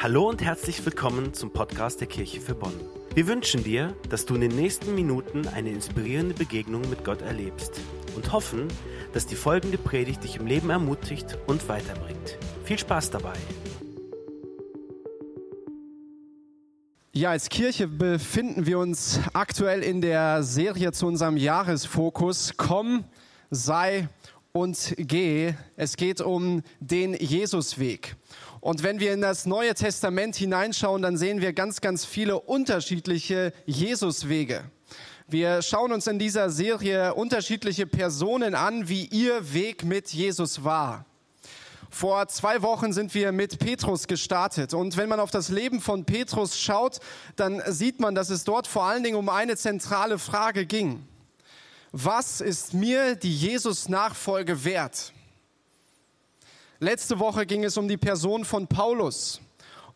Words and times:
Hallo 0.00 0.28
und 0.28 0.40
herzlich 0.44 0.86
willkommen 0.86 1.34
zum 1.34 1.50
Podcast 1.50 2.00
der 2.00 2.06
Kirche 2.06 2.40
für 2.40 2.54
Bonn. 2.54 2.72
Wir 3.16 3.26
wünschen 3.26 3.64
dir, 3.64 3.96
dass 4.08 4.26
du 4.26 4.36
in 4.36 4.42
den 4.42 4.54
nächsten 4.54 4.94
Minuten 4.94 5.48
eine 5.48 5.70
inspirierende 5.70 6.36
Begegnung 6.36 6.88
mit 6.88 7.04
Gott 7.04 7.20
erlebst 7.20 7.80
und 8.14 8.30
hoffen, 8.30 8.68
dass 9.12 9.26
die 9.26 9.34
folgende 9.34 9.76
Predigt 9.76 10.22
dich 10.22 10.36
im 10.36 10.46
Leben 10.46 10.70
ermutigt 10.70 11.36
und 11.48 11.68
weiterbringt. 11.68 12.38
Viel 12.62 12.78
Spaß 12.78 13.10
dabei! 13.10 13.32
Ja, 17.12 17.30
als 17.30 17.48
Kirche 17.48 17.88
befinden 17.88 18.66
wir 18.66 18.78
uns 18.78 19.18
aktuell 19.32 19.82
in 19.82 20.00
der 20.00 20.44
Serie 20.44 20.92
zu 20.92 21.08
unserem 21.08 21.36
Jahresfokus 21.36 22.54
Komm, 22.56 23.02
sei 23.50 24.08
und 24.52 24.94
geh. 24.96 25.54
Es 25.76 25.96
geht 25.96 26.20
um 26.20 26.62
den 26.80 27.14
Jesusweg. 27.14 28.16
Und 28.60 28.82
wenn 28.82 29.00
wir 29.00 29.12
in 29.12 29.20
das 29.20 29.46
Neue 29.46 29.74
Testament 29.74 30.36
hineinschauen, 30.36 31.02
dann 31.02 31.16
sehen 31.16 31.40
wir 31.40 31.52
ganz, 31.52 31.80
ganz 31.80 32.04
viele 32.04 32.40
unterschiedliche 32.40 33.52
Jesuswege. 33.66 34.64
Wir 35.28 35.60
schauen 35.62 35.92
uns 35.92 36.06
in 36.06 36.18
dieser 36.18 36.50
Serie 36.50 37.14
unterschiedliche 37.14 37.86
Personen 37.86 38.54
an, 38.54 38.88
wie 38.88 39.04
ihr 39.04 39.52
Weg 39.52 39.84
mit 39.84 40.08
Jesus 40.12 40.64
war. 40.64 41.04
Vor 41.90 42.28
zwei 42.28 42.62
Wochen 42.62 42.92
sind 42.92 43.14
wir 43.14 43.32
mit 43.32 43.58
Petrus 43.58 44.06
gestartet. 44.06 44.74
Und 44.74 44.96
wenn 44.96 45.08
man 45.08 45.20
auf 45.20 45.30
das 45.30 45.48
Leben 45.48 45.80
von 45.80 46.04
Petrus 46.04 46.58
schaut, 46.58 46.98
dann 47.36 47.62
sieht 47.66 48.00
man, 48.00 48.14
dass 48.14 48.30
es 48.30 48.44
dort 48.44 48.66
vor 48.66 48.84
allen 48.84 49.02
Dingen 49.02 49.16
um 49.16 49.28
eine 49.28 49.56
zentrale 49.56 50.18
Frage 50.18 50.66
ging. 50.66 51.06
Was 51.92 52.40
ist 52.40 52.74
mir 52.74 53.14
die 53.16 53.34
Jesus-Nachfolge 53.34 54.64
wert? 54.64 55.12
Letzte 56.80 57.18
Woche 57.18 57.44
ging 57.44 57.64
es 57.64 57.76
um 57.76 57.88
die 57.88 57.96
Person 57.96 58.44
von 58.44 58.68
Paulus. 58.68 59.40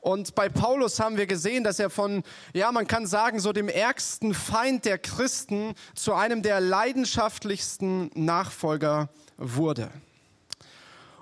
Und 0.01 0.35
bei 0.35 0.49
Paulus 0.49 0.99
haben 0.99 1.17
wir 1.17 1.29
gesehen, 1.29 1.63
dass 1.63 1.79
er 1.79 1.91
von, 1.91 2.25
ja, 2.55 2.73
man 2.73 2.89
kann 2.89 3.07
sagen, 3.07 3.39
so 3.39 3.53
dem 3.53 3.69
ärgsten 3.69 4.35
Feind 4.35 4.85
der 4.85 4.99
Christen 4.99 5.75
zu 5.95 6.13
einem 6.13 6.43
der 6.43 6.61
leidenschaftlichsten 6.61 8.11
Nachfolger 8.17 9.11
wurde. 9.37 9.93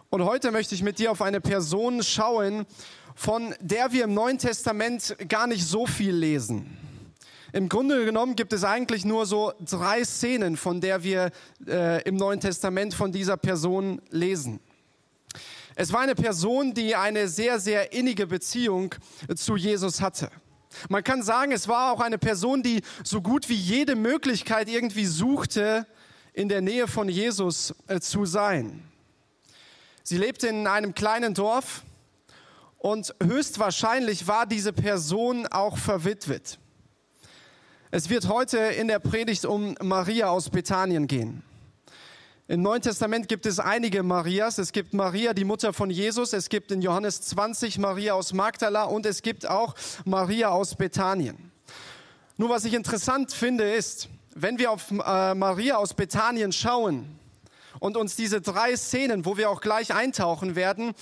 Und 0.08 0.24
heute 0.24 0.50
möchte 0.50 0.74
ich 0.74 0.82
mit 0.82 0.98
dir 0.98 1.12
auf 1.12 1.20
eine 1.20 1.42
Person 1.42 2.02
schauen, 2.02 2.64
von 3.14 3.54
der 3.60 3.92
wir 3.92 4.04
im 4.04 4.14
Neuen 4.14 4.38
Testament 4.38 5.14
gar 5.28 5.46
nicht 5.46 5.66
so 5.66 5.86
viel 5.86 6.14
lesen. 6.14 6.74
Im 7.52 7.68
Grunde 7.68 8.06
genommen 8.06 8.34
gibt 8.34 8.54
es 8.54 8.64
eigentlich 8.64 9.04
nur 9.04 9.26
so 9.26 9.52
drei 9.60 10.04
Szenen, 10.04 10.56
von 10.56 10.80
der 10.80 11.02
wir 11.02 11.30
äh, 11.66 12.02
im 12.04 12.16
Neuen 12.16 12.40
Testament 12.40 12.94
von 12.94 13.12
dieser 13.12 13.36
Person 13.36 14.00
lesen. 14.08 14.58
Es 15.82 15.94
war 15.94 16.00
eine 16.00 16.14
Person, 16.14 16.74
die 16.74 16.94
eine 16.94 17.26
sehr, 17.26 17.58
sehr 17.58 17.94
innige 17.94 18.26
Beziehung 18.26 18.94
zu 19.34 19.56
Jesus 19.56 20.02
hatte. 20.02 20.30
Man 20.90 21.02
kann 21.02 21.22
sagen, 21.22 21.52
es 21.52 21.68
war 21.68 21.92
auch 21.92 22.00
eine 22.00 22.18
Person, 22.18 22.62
die 22.62 22.82
so 23.02 23.22
gut 23.22 23.48
wie 23.48 23.54
jede 23.54 23.96
Möglichkeit 23.96 24.68
irgendwie 24.68 25.06
suchte, 25.06 25.86
in 26.34 26.50
der 26.50 26.60
Nähe 26.60 26.86
von 26.86 27.08
Jesus 27.08 27.74
äh, 27.86 27.98
zu 27.98 28.26
sein. 28.26 28.82
Sie 30.02 30.18
lebte 30.18 30.48
in 30.48 30.66
einem 30.66 30.94
kleinen 30.94 31.32
Dorf 31.32 31.82
und 32.76 33.14
höchstwahrscheinlich 33.22 34.26
war 34.26 34.44
diese 34.44 34.74
Person 34.74 35.46
auch 35.46 35.78
verwitwet. 35.78 36.58
Es 37.90 38.10
wird 38.10 38.28
heute 38.28 38.58
in 38.58 38.86
der 38.86 38.98
Predigt 38.98 39.46
um 39.46 39.74
Maria 39.80 40.28
aus 40.28 40.50
Bethanien 40.50 41.06
gehen. 41.06 41.42
Im 42.50 42.62
Neuen 42.62 42.82
Testament 42.82 43.28
gibt 43.28 43.46
es 43.46 43.60
einige 43.60 44.02
Marias. 44.02 44.58
Es 44.58 44.72
gibt 44.72 44.92
Maria, 44.92 45.34
die 45.34 45.44
Mutter 45.44 45.72
von 45.72 45.88
Jesus. 45.88 46.32
Es 46.32 46.48
gibt 46.48 46.72
in 46.72 46.82
Johannes 46.82 47.22
20 47.22 47.78
Maria 47.78 48.14
aus 48.14 48.32
Magdala 48.32 48.82
und 48.82 49.06
es 49.06 49.22
gibt 49.22 49.48
auch 49.48 49.76
Maria 50.04 50.48
aus 50.48 50.74
Bethanien. 50.74 51.52
Nur 52.36 52.50
was 52.50 52.64
ich 52.64 52.74
interessant 52.74 53.30
finde 53.30 53.72
ist, 53.72 54.08
wenn 54.34 54.58
wir 54.58 54.72
auf 54.72 54.90
äh, 54.90 55.32
Maria 55.36 55.76
aus 55.76 55.94
Bethanien 55.94 56.50
schauen 56.50 57.20
und 57.78 57.96
uns 57.96 58.16
diese 58.16 58.40
drei 58.40 58.74
Szenen, 58.74 59.24
wo 59.24 59.36
wir 59.36 59.48
auch 59.48 59.60
gleich 59.60 59.94
eintauchen 59.94 60.56
werden, 60.56 60.94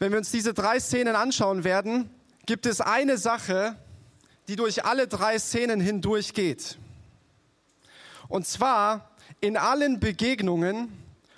wenn 0.00 0.10
wir 0.10 0.18
uns 0.18 0.32
diese 0.32 0.54
drei 0.54 0.80
Szenen 0.80 1.14
anschauen 1.14 1.62
werden, 1.62 2.10
gibt 2.46 2.66
es 2.66 2.80
eine 2.80 3.16
Sache, 3.16 3.76
die 4.48 4.56
durch 4.56 4.84
alle 4.84 5.06
drei 5.06 5.38
Szenen 5.38 5.78
hindurch 5.78 6.34
geht. 6.34 6.78
Und 8.26 8.44
zwar 8.44 9.08
in 9.40 9.56
allen 9.56 10.00
Begegnungen 10.00 10.92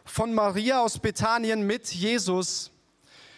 von 0.05 0.33
Maria 0.33 0.81
aus 0.81 0.99
Bethanien 0.99 1.67
mit 1.67 1.89
Jesus 1.93 2.71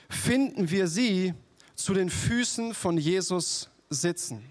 finden 0.08 0.70
wir 0.70 0.86
sie 0.86 1.34
zu 1.74 1.94
den 1.94 2.10
Füßen 2.10 2.74
von 2.74 2.96
Jesus 2.98 3.70
sitzen. 3.90 4.44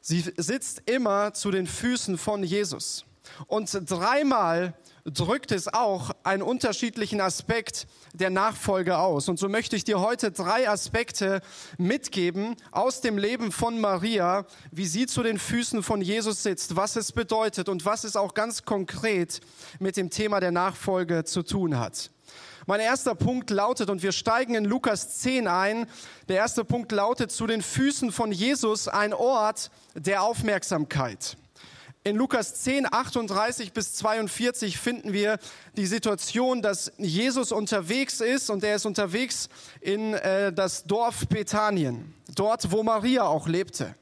Sie 0.00 0.24
sitzt 0.36 0.82
immer 0.86 1.34
zu 1.34 1.50
den 1.50 1.66
Füßen 1.66 2.16
von 2.16 2.42
Jesus. 2.42 3.04
Und 3.46 3.70
dreimal 3.90 4.72
drückt 5.10 5.52
es 5.52 5.68
auch 5.72 6.10
einen 6.24 6.42
unterschiedlichen 6.42 7.20
Aspekt 7.20 7.86
der 8.12 8.30
Nachfolge 8.30 8.98
aus. 8.98 9.28
Und 9.28 9.38
so 9.38 9.48
möchte 9.48 9.76
ich 9.76 9.84
dir 9.84 10.00
heute 10.00 10.30
drei 10.30 10.68
Aspekte 10.68 11.40
mitgeben 11.76 12.56
aus 12.70 13.00
dem 13.00 13.18
Leben 13.18 13.52
von 13.52 13.80
Maria, 13.80 14.46
wie 14.70 14.86
sie 14.86 15.06
zu 15.06 15.22
den 15.22 15.38
Füßen 15.38 15.82
von 15.82 16.00
Jesus 16.00 16.42
sitzt, 16.42 16.76
was 16.76 16.96
es 16.96 17.12
bedeutet 17.12 17.68
und 17.68 17.84
was 17.84 18.04
es 18.04 18.16
auch 18.16 18.34
ganz 18.34 18.64
konkret 18.64 19.40
mit 19.78 19.96
dem 19.96 20.10
Thema 20.10 20.40
der 20.40 20.52
Nachfolge 20.52 21.24
zu 21.24 21.42
tun 21.42 21.78
hat. 21.78 22.10
Mein 22.66 22.80
erster 22.80 23.14
Punkt 23.14 23.48
lautet, 23.48 23.88
und 23.88 24.02
wir 24.02 24.12
steigen 24.12 24.54
in 24.54 24.66
Lukas 24.66 25.20
10 25.20 25.48
ein, 25.48 25.86
der 26.28 26.36
erste 26.36 26.66
Punkt 26.66 26.92
lautet, 26.92 27.32
zu 27.32 27.46
den 27.46 27.62
Füßen 27.62 28.12
von 28.12 28.30
Jesus 28.30 28.88
ein 28.88 29.14
Ort 29.14 29.70
der 29.94 30.22
Aufmerksamkeit. 30.22 31.38
In 32.08 32.16
Lukas 32.16 32.54
10, 32.62 32.90
38 32.90 33.74
bis 33.74 33.92
42 33.96 34.78
finden 34.78 35.12
wir 35.12 35.38
die 35.76 35.84
Situation, 35.84 36.62
dass 36.62 36.90
Jesus 36.96 37.52
unterwegs 37.52 38.22
ist 38.22 38.48
und 38.48 38.64
er 38.64 38.76
ist 38.76 38.86
unterwegs 38.86 39.50
in 39.82 40.14
äh, 40.14 40.50
das 40.50 40.84
Dorf 40.84 41.28
Bethanien, 41.28 42.14
dort 42.34 42.72
wo 42.72 42.82
Maria 42.82 43.24
auch 43.24 43.46
lebte. 43.46 43.94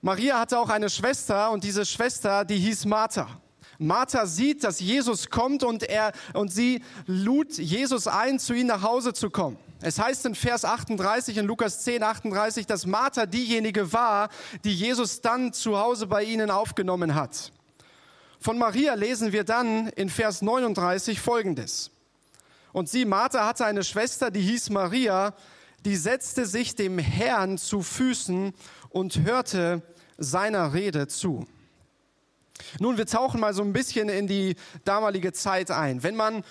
Maria 0.00 0.40
hatte 0.40 0.58
auch 0.58 0.70
eine 0.70 0.88
Schwester 0.88 1.50
und 1.50 1.62
diese 1.62 1.84
Schwester, 1.84 2.46
die 2.46 2.56
hieß 2.56 2.86
Martha. 2.86 3.38
Martha 3.76 4.24
sieht, 4.24 4.64
dass 4.64 4.80
Jesus 4.80 5.28
kommt 5.28 5.64
und 5.64 5.82
er 5.82 6.12
und 6.32 6.50
sie 6.50 6.82
lud 7.04 7.52
Jesus 7.58 8.06
ein, 8.06 8.38
zu 8.38 8.54
ihm 8.54 8.68
nach 8.68 8.80
Hause 8.80 9.12
zu 9.12 9.28
kommen. 9.28 9.58
Es 9.80 10.00
heißt 10.00 10.26
in 10.26 10.34
Vers 10.34 10.64
38 10.64 11.36
in 11.36 11.46
Lukas 11.46 11.84
10, 11.84 12.02
38, 12.02 12.66
dass 12.66 12.84
Martha 12.84 13.26
diejenige 13.26 13.92
war, 13.92 14.28
die 14.64 14.74
Jesus 14.74 15.20
dann 15.20 15.52
zu 15.52 15.78
Hause 15.78 16.08
bei 16.08 16.24
ihnen 16.24 16.50
aufgenommen 16.50 17.14
hat. 17.14 17.52
Von 18.40 18.58
Maria 18.58 18.94
lesen 18.94 19.32
wir 19.32 19.44
dann 19.44 19.88
in 19.90 20.10
Vers 20.10 20.42
39 20.42 21.20
folgendes. 21.20 21.92
Und 22.72 22.88
sie, 22.88 23.04
Martha, 23.04 23.46
hatte 23.46 23.66
eine 23.66 23.84
Schwester, 23.84 24.30
die 24.32 24.40
hieß 24.40 24.70
Maria, 24.70 25.34
die 25.84 25.96
setzte 25.96 26.44
sich 26.44 26.74
dem 26.74 26.98
Herrn 26.98 27.56
zu 27.56 27.82
Füßen 27.82 28.52
und 28.90 29.20
hörte 29.22 29.82
seiner 30.16 30.74
Rede 30.74 31.06
zu. 31.06 31.46
Nun, 32.80 32.96
wir 32.96 33.06
tauchen 33.06 33.40
mal 33.40 33.54
so 33.54 33.62
ein 33.62 33.72
bisschen 33.72 34.08
in 34.08 34.26
die 34.26 34.56
damalige 34.84 35.32
Zeit 35.32 35.70
ein. 35.70 36.02
Wenn 36.02 36.16
man 36.16 36.42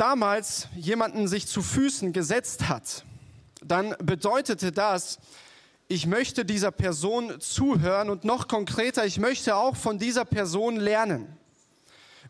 damals 0.00 0.68
jemanden 0.76 1.28
sich 1.28 1.46
zu 1.46 1.62
Füßen 1.62 2.12
gesetzt 2.12 2.68
hat, 2.68 3.04
dann 3.62 3.94
bedeutete 4.02 4.72
das, 4.72 5.18
ich 5.88 6.06
möchte 6.06 6.44
dieser 6.44 6.70
Person 6.70 7.40
zuhören 7.40 8.08
und 8.08 8.24
noch 8.24 8.48
konkreter, 8.48 9.04
ich 9.04 9.18
möchte 9.18 9.56
auch 9.56 9.76
von 9.76 9.98
dieser 9.98 10.24
Person 10.24 10.76
lernen. 10.76 11.36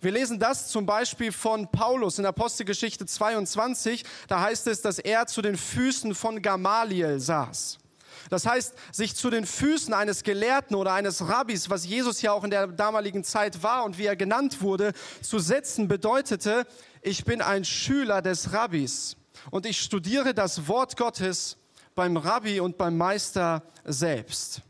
Wir 0.00 0.12
lesen 0.12 0.38
das 0.38 0.69
zum 0.69 0.86
Beispiel 0.86 1.30
von 1.30 1.70
Paulus 1.70 2.19
in 2.19 2.25
Apostelgeschichte 2.25 3.04
22. 3.04 4.03
Da 4.28 4.41
heißt 4.41 4.66
es, 4.66 4.80
dass 4.80 4.98
er 4.98 5.27
zu 5.27 5.42
den 5.42 5.59
Füßen 5.59 6.15
von 6.15 6.41
Gamaliel 6.41 7.21
saß. 7.21 7.79
Das 8.28 8.47
heißt, 8.47 8.75
sich 8.93 9.17
zu 9.17 9.31
den 9.31 9.47
Füßen 9.47 9.95
eines 9.95 10.22
Gelehrten 10.22 10.77
oder 10.77 10.93
eines 10.93 11.28
Rabbis, 11.28 11.71
was 11.71 11.87
Jesus 11.87 12.22
ja 12.22 12.33
auch 12.33 12.45
in 12.45 12.51
der 12.51 12.67
damaligen 12.67 13.25
Zeit 13.25 13.63
war 13.63 13.84
und 13.84 13.99
wie 13.99 14.07
er 14.07 14.17
genannt 14.17 14.61
wurde, 14.61 14.93
zu 15.22 15.39
setzen, 15.39 15.89
bedeutete, 15.89 16.67
ich 17.03 17.25
bin 17.25 17.41
ein 17.41 17.65
Schüler 17.65 18.22
des 18.22 18.53
Rabbis 18.53 19.17
und 19.51 19.67
ich 19.67 19.81
studiere 19.81 20.34
das 20.34 20.69
Wort 20.69 20.97
Gottes 20.97 21.57
beim 21.95 22.17
Rabbi 22.17 22.61
und 22.61 22.77
beim 22.77 22.97
Meister 22.97 23.63
selbst. 23.84 24.63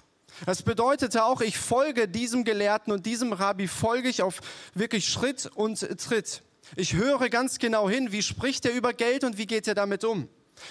Das 0.46 0.62
bedeutete 0.62 1.24
auch, 1.24 1.40
ich 1.40 1.58
folge 1.58 2.08
diesem 2.08 2.44
Gelehrten 2.44 2.92
und 2.92 3.04
diesem 3.04 3.32
Rabbi 3.32 3.68
folge 3.68 4.08
ich 4.08 4.22
auf 4.22 4.40
wirklich 4.74 5.06
Schritt 5.08 5.50
und 5.54 5.80
Tritt. 6.00 6.42
Ich 6.76 6.94
höre 6.94 7.28
ganz 7.28 7.58
genau 7.58 7.90
hin, 7.90 8.12
wie 8.12 8.22
spricht 8.22 8.64
er 8.64 8.72
über 8.72 8.92
Geld 8.92 9.24
und 9.24 9.38
wie 9.38 9.46
geht 9.46 9.66
er 9.66 9.74
damit 9.74 10.04
um? 10.04 10.28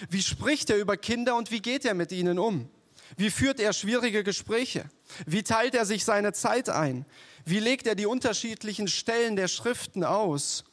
Wie 0.10 0.22
spricht 0.22 0.70
er 0.70 0.78
über 0.78 0.98
Kinder 0.98 1.36
und 1.36 1.52
wie 1.52 1.62
geht 1.62 1.86
er 1.86 1.94
mit 1.94 2.12
ihnen 2.12 2.40
um? 2.40 2.70
Wie 3.18 3.30
führt 3.30 3.60
er 3.60 3.74
schwierige 3.74 4.24
Gespräche? 4.24 4.86
Wie 5.26 5.44
teilt 5.44 5.76
er 5.76 5.86
sich 5.86 6.06
seine 6.06 6.34
Zeit 6.34 6.70
ein? 6.70 7.06
Wie 7.46 7.60
legt 7.60 7.88
er 7.88 7.96
die 7.96 8.06
unterschiedlichen 8.06 8.88
Stellen 8.88 9.36
der 9.36 9.48
Schriften 9.48 10.04
aus? 10.04 10.64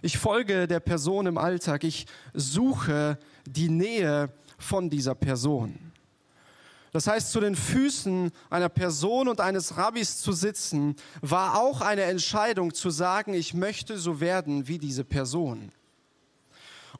Ich 0.00 0.18
folge 0.18 0.66
der 0.66 0.80
Person 0.80 1.26
im 1.26 1.38
Alltag. 1.38 1.84
Ich 1.84 2.06
suche 2.34 3.18
die 3.46 3.68
Nähe 3.68 4.32
von 4.58 4.90
dieser 4.90 5.14
Person. 5.14 5.92
Das 6.92 7.06
heißt, 7.06 7.32
zu 7.32 7.40
den 7.40 7.56
Füßen 7.56 8.30
einer 8.50 8.68
Person 8.68 9.28
und 9.28 9.40
eines 9.40 9.76
Rabbis 9.78 10.18
zu 10.18 10.32
sitzen, 10.32 10.94
war 11.22 11.58
auch 11.58 11.80
eine 11.80 12.02
Entscheidung 12.02 12.74
zu 12.74 12.90
sagen, 12.90 13.32
ich 13.32 13.54
möchte 13.54 13.96
so 13.96 14.20
werden 14.20 14.68
wie 14.68 14.78
diese 14.78 15.04
Person. 15.04 15.72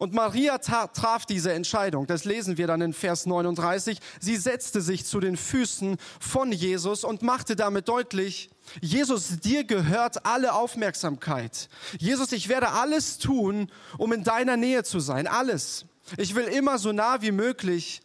Und 0.02 0.14
Maria 0.14 0.58
traf 0.58 1.26
diese 1.26 1.52
Entscheidung. 1.52 2.08
Das 2.08 2.24
lesen 2.24 2.58
wir 2.58 2.66
dann 2.66 2.80
in 2.80 2.92
Vers 2.92 3.24
39. 3.24 4.00
Sie 4.18 4.36
setzte 4.36 4.80
sich 4.80 5.04
zu 5.04 5.20
den 5.20 5.36
Füßen 5.36 5.96
von 6.18 6.50
Jesus 6.50 7.04
und 7.04 7.22
machte 7.22 7.54
damit 7.54 7.86
deutlich, 7.86 8.50
Jesus, 8.80 9.38
dir 9.38 9.62
gehört 9.62 10.26
alle 10.26 10.54
Aufmerksamkeit. 10.54 11.68
Jesus, 12.00 12.32
ich 12.32 12.48
werde 12.48 12.70
alles 12.70 13.18
tun, 13.18 13.70
um 13.96 14.12
in 14.12 14.24
deiner 14.24 14.56
Nähe 14.56 14.82
zu 14.82 14.98
sein. 14.98 15.28
Alles. 15.28 15.84
Ich 16.16 16.34
will 16.34 16.46
immer 16.46 16.78
so 16.78 16.90
nah 16.90 17.22
wie 17.22 17.30
möglich 17.30 18.02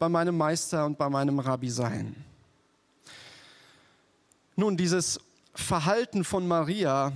bei 0.00 0.08
meinem 0.08 0.36
Meister 0.36 0.86
und 0.86 0.98
bei 0.98 1.08
meinem 1.08 1.38
Rabbi 1.38 1.70
sein. 1.70 2.16
Nun, 4.56 4.76
dieses 4.76 5.20
Verhalten 5.54 6.24
von 6.24 6.48
Maria 6.48 7.12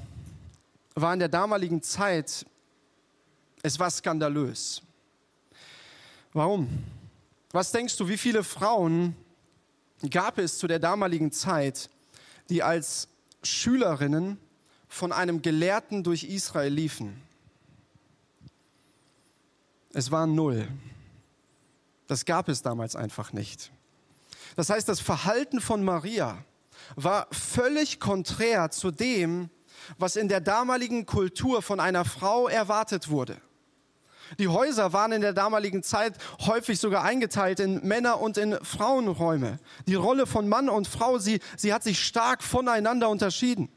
war 0.95 1.13
in 1.13 1.19
der 1.19 1.29
damaligen 1.29 1.83
Zeit, 1.83 2.47
es 3.63 3.79
war 3.79 3.91
skandalös. 3.91 4.83
Warum? 6.33 6.69
Was 7.53 7.71
denkst 7.71 7.97
du, 7.97 8.09
wie 8.09 8.17
viele 8.17 8.43
Frauen 8.43 9.15
gab 10.11 10.39
es 10.39 10.59
zu 10.59 10.67
der 10.67 10.79
damaligen 10.79 11.31
Zeit, 11.31 11.91
die 12.49 12.63
als 12.63 13.09
Schülerinnen 13.43 14.39
von 14.89 15.13
einem 15.13 15.43
Gelehrten 15.43 16.03
durch 16.03 16.25
Israel 16.25 16.73
liefen? 16.73 17.23
Es 19.93 20.11
waren 20.11 20.35
null. 20.35 20.67
Das 22.07 22.25
gab 22.25 22.49
es 22.49 22.63
damals 22.63 22.97
einfach 22.97 23.33
nicht. 23.33 23.71
Das 24.57 24.71
heißt, 24.71 24.89
das 24.89 25.01
Verhalten 25.01 25.61
von 25.61 25.85
Maria 25.85 26.45
war 26.97 27.27
völlig 27.31 28.01
konträr 28.01 28.71
zu 28.71 28.91
dem, 28.91 29.51
was 29.99 30.17
in 30.17 30.29
der 30.29 30.41
damaligen 30.41 31.07
Kultur 31.07 31.63
von 31.63 31.81
einer 31.81 32.05
Frau 32.05 32.49
erwartet 32.49 33.09
wurde. 33.09 33.41
Die 34.39 34.49
Häuser 34.49 34.93
waren 34.93 35.13
in 35.13 35.21
der 35.21 35.33
damaligen 35.33 35.83
Zeit 35.83 36.15
häufig 36.47 36.79
sogar 36.79 37.05
eingeteilt 37.05 37.61
in 37.61 37.87
Männer- 37.87 38.21
und 38.21 38.37
in 38.39 38.57
Frauenräume. 38.63 39.59
Die 39.87 39.95
Rolle 39.95 40.27
von 40.27 40.49
Mann 40.49 40.69
und 40.69 40.89
Frau, 40.89 41.19
sie, 41.19 41.41
sie 41.57 41.73
hat 41.73 41.83
sich 41.83 42.05
stark 42.05 42.43
voneinander 42.43 43.09
unterschieden. 43.09 43.69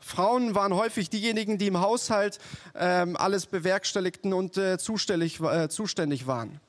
Frauen 0.00 0.54
waren 0.54 0.74
häufig 0.74 1.10
diejenigen, 1.10 1.58
die 1.58 1.68
im 1.68 1.80
Haushalt 1.80 2.38
ähm, 2.74 3.16
alles 3.16 3.46
bewerkstelligten 3.46 4.32
und 4.32 4.56
äh, 4.56 4.76
zuständig, 4.78 5.40
äh, 5.40 5.68
zuständig 5.68 6.26
waren. 6.26 6.60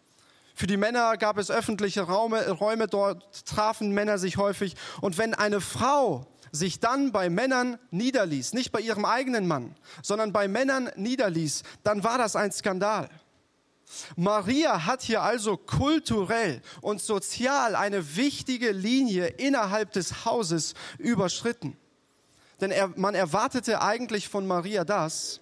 Für 0.56 0.68
die 0.68 0.78
Männer 0.78 1.18
gab 1.18 1.40
es 1.40 1.50
öffentliche 1.50 2.04
Räume, 2.04 2.48
Räume, 2.52 2.88
dort 2.88 3.46
trafen 3.46 3.92
Männer 3.92 4.20
sich 4.20 4.38
häufig. 4.38 4.76
Und 5.02 5.18
wenn 5.18 5.34
eine 5.34 5.62
Frau 5.62 6.28
sich 6.54 6.80
dann 6.80 7.12
bei 7.12 7.30
Männern 7.30 7.80
niederließ, 7.90 8.54
nicht 8.54 8.72
bei 8.72 8.80
ihrem 8.80 9.06
eigenen 9.06 9.48
Mann, 9.48 9.76
sondern 10.04 10.32
bei 10.32 10.48
Männern 10.48 10.92
niederließ, 10.96 11.64
dann 11.84 12.04
war 12.04 12.20
das 12.20 12.36
ein 12.36 12.52
Skandal. 12.52 13.10
Maria 14.16 14.86
hat 14.86 15.02
hier 15.02 15.24
also 15.24 15.58
kulturell 15.58 16.62
und 16.82 17.02
sozial 17.02 17.76
eine 17.76 18.16
wichtige 18.16 18.72
Linie 18.72 19.28
innerhalb 19.28 19.92
des 19.92 20.26
Hauses 20.26 20.76
überschritten. 21.00 21.76
Denn 22.62 22.72
er, 22.72 22.88
man 22.96 23.16
erwartete 23.16 23.82
eigentlich 23.82 24.30
von 24.30 24.46
Maria 24.46 24.86
das, 24.86 25.42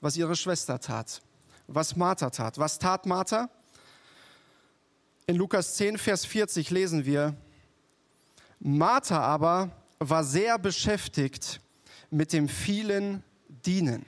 was 0.00 0.16
ihre 0.16 0.36
Schwester 0.36 0.80
tat, 0.80 1.22
was 1.68 1.96
Martha 1.96 2.30
tat. 2.30 2.58
Was 2.58 2.78
tat 2.78 3.06
Martha? 3.06 3.48
In 5.26 5.36
Lukas 5.36 5.76
10, 5.76 5.98
Vers 5.98 6.26
40 6.26 6.70
lesen 6.70 7.06
wir, 7.06 7.34
Martha 8.58 9.20
aber 9.20 9.70
war 9.98 10.24
sehr 10.24 10.58
beschäftigt 10.58 11.60
mit 12.10 12.32
dem 12.32 12.48
vielen 12.48 13.22
Dienen. 13.48 14.04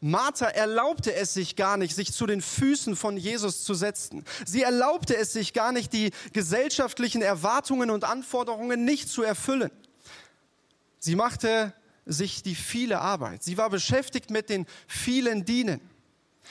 Martha 0.00 0.46
erlaubte 0.46 1.14
es 1.14 1.34
sich 1.34 1.56
gar 1.56 1.76
nicht, 1.76 1.94
sich 1.94 2.12
zu 2.12 2.26
den 2.26 2.42
Füßen 2.42 2.96
von 2.96 3.16
Jesus 3.16 3.64
zu 3.64 3.74
setzen. 3.74 4.24
Sie 4.44 4.62
erlaubte 4.62 5.16
es 5.16 5.32
sich 5.32 5.52
gar 5.52 5.72
nicht, 5.72 5.92
die 5.92 6.10
gesellschaftlichen 6.32 7.22
Erwartungen 7.22 7.90
und 7.90 8.04
Anforderungen 8.04 8.84
nicht 8.84 9.08
zu 9.08 9.22
erfüllen. 9.22 9.70
Sie 10.98 11.16
machte 11.16 11.72
sich 12.06 12.42
die 12.42 12.54
viele 12.54 13.00
Arbeit. 13.00 13.42
Sie 13.42 13.56
war 13.56 13.70
beschäftigt 13.70 14.30
mit 14.30 14.48
den 14.48 14.66
vielen 14.86 15.44
Dienen. 15.44 15.80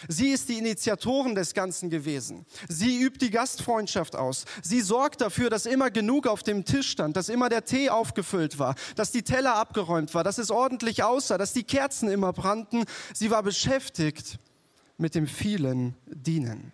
Sie 0.07 0.29
ist 0.29 0.49
die 0.49 0.57
Initiatorin 0.57 1.35
des 1.35 1.53
Ganzen 1.53 1.89
gewesen. 1.89 2.45
Sie 2.67 3.01
übt 3.01 3.25
die 3.25 3.31
Gastfreundschaft 3.31 4.15
aus. 4.15 4.45
Sie 4.61 4.81
sorgt 4.81 5.21
dafür, 5.21 5.49
dass 5.49 5.65
immer 5.65 5.91
genug 5.91 6.27
auf 6.27 6.43
dem 6.43 6.65
Tisch 6.65 6.89
stand, 6.89 7.17
dass 7.17 7.29
immer 7.29 7.49
der 7.49 7.65
Tee 7.65 7.89
aufgefüllt 7.89 8.59
war, 8.59 8.75
dass 8.95 9.11
die 9.11 9.23
Teller 9.23 9.55
abgeräumt 9.55 10.13
war, 10.13 10.23
dass 10.23 10.37
es 10.37 10.51
ordentlich 10.51 11.03
aussah, 11.03 11.37
dass 11.37 11.53
die 11.53 11.63
Kerzen 11.63 12.09
immer 12.09 12.33
brannten. 12.33 12.85
Sie 13.13 13.31
war 13.31 13.43
beschäftigt 13.43 14.39
mit 14.97 15.15
dem 15.15 15.27
vielen 15.27 15.95
Dienen. 16.05 16.71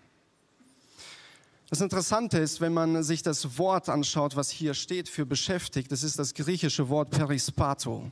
Das 1.70 1.82
Interessante 1.82 2.38
ist, 2.38 2.62
wenn 2.62 2.74
man 2.74 3.04
sich 3.04 3.24
das 3.24 3.58
Wort 3.58 3.90
anschaut, 3.90 4.36
was 4.36 4.50
hier 4.50 4.74
steht 4.74 5.10
für 5.10 5.26
beschäftigt, 5.26 5.92
das 5.92 6.04
ist 6.04 6.20
das 6.20 6.34
griechische 6.34 6.90
Wort 6.90 7.10
perispato. 7.10 8.12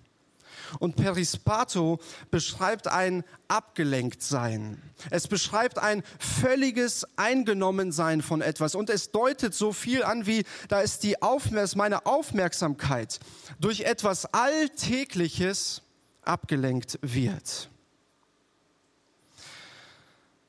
Und 0.79 0.95
Perispato 0.95 1.99
beschreibt 2.31 2.87
ein 2.87 3.23
Abgelenktsein. 3.47 4.81
Es 5.09 5.27
beschreibt 5.27 5.79
ein 5.79 6.03
völliges 6.19 7.05
Eingenommensein 7.15 8.21
von 8.21 8.41
etwas. 8.41 8.75
Und 8.75 8.89
es 8.89 9.11
deutet 9.11 9.53
so 9.53 9.71
viel 9.73 10.03
an 10.03 10.25
wie, 10.25 10.43
da 10.67 10.81
ist 10.81 11.03
die 11.03 11.21
Aufmerks 11.21 11.75
meine 11.75 12.05
Aufmerksamkeit 12.05 13.19
durch 13.59 13.81
etwas 13.81 14.25
Alltägliches 14.33 15.81
abgelenkt 16.23 16.99
wird. 17.01 17.69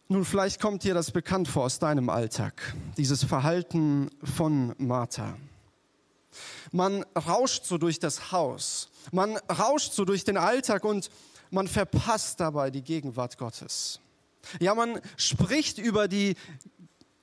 Nun, 0.08 0.24
vielleicht 0.24 0.60
kommt 0.60 0.84
dir 0.84 0.94
das 0.94 1.10
bekannt 1.10 1.48
vor 1.48 1.64
aus 1.64 1.78
deinem 1.78 2.10
Alltag, 2.10 2.74
dieses 2.98 3.24
Verhalten 3.24 4.10
von 4.22 4.74
Martha. 4.76 5.36
Man 6.72 7.04
rauscht 7.16 7.64
so 7.64 7.78
durch 7.78 8.00
das 8.00 8.30
Haus, 8.30 8.90
man 9.12 9.36
rauscht 9.36 9.92
so 9.92 10.04
durch 10.04 10.24
den 10.24 10.36
Alltag 10.36 10.84
und 10.84 11.10
man 11.50 11.68
verpasst 11.68 12.40
dabei 12.40 12.70
die 12.70 12.82
Gegenwart 12.82 13.38
Gottes. 13.38 14.00
Ja, 14.60 14.74
man 14.74 15.00
spricht 15.16 15.78
über 15.78 16.08
die, 16.08 16.36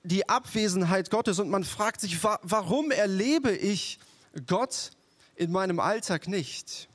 die 0.03 0.27
Abwesenheit 0.27 1.11
Gottes 1.11 1.39
und 1.39 1.49
man 1.49 1.63
fragt 1.63 2.01
sich, 2.01 2.23
wa 2.23 2.39
warum 2.43 2.91
erlebe 2.91 3.51
ich 3.51 3.99
Gott 4.47 4.91
in 5.35 5.51
meinem 5.51 5.79
Alltag 5.79 6.27
nicht? 6.27 6.87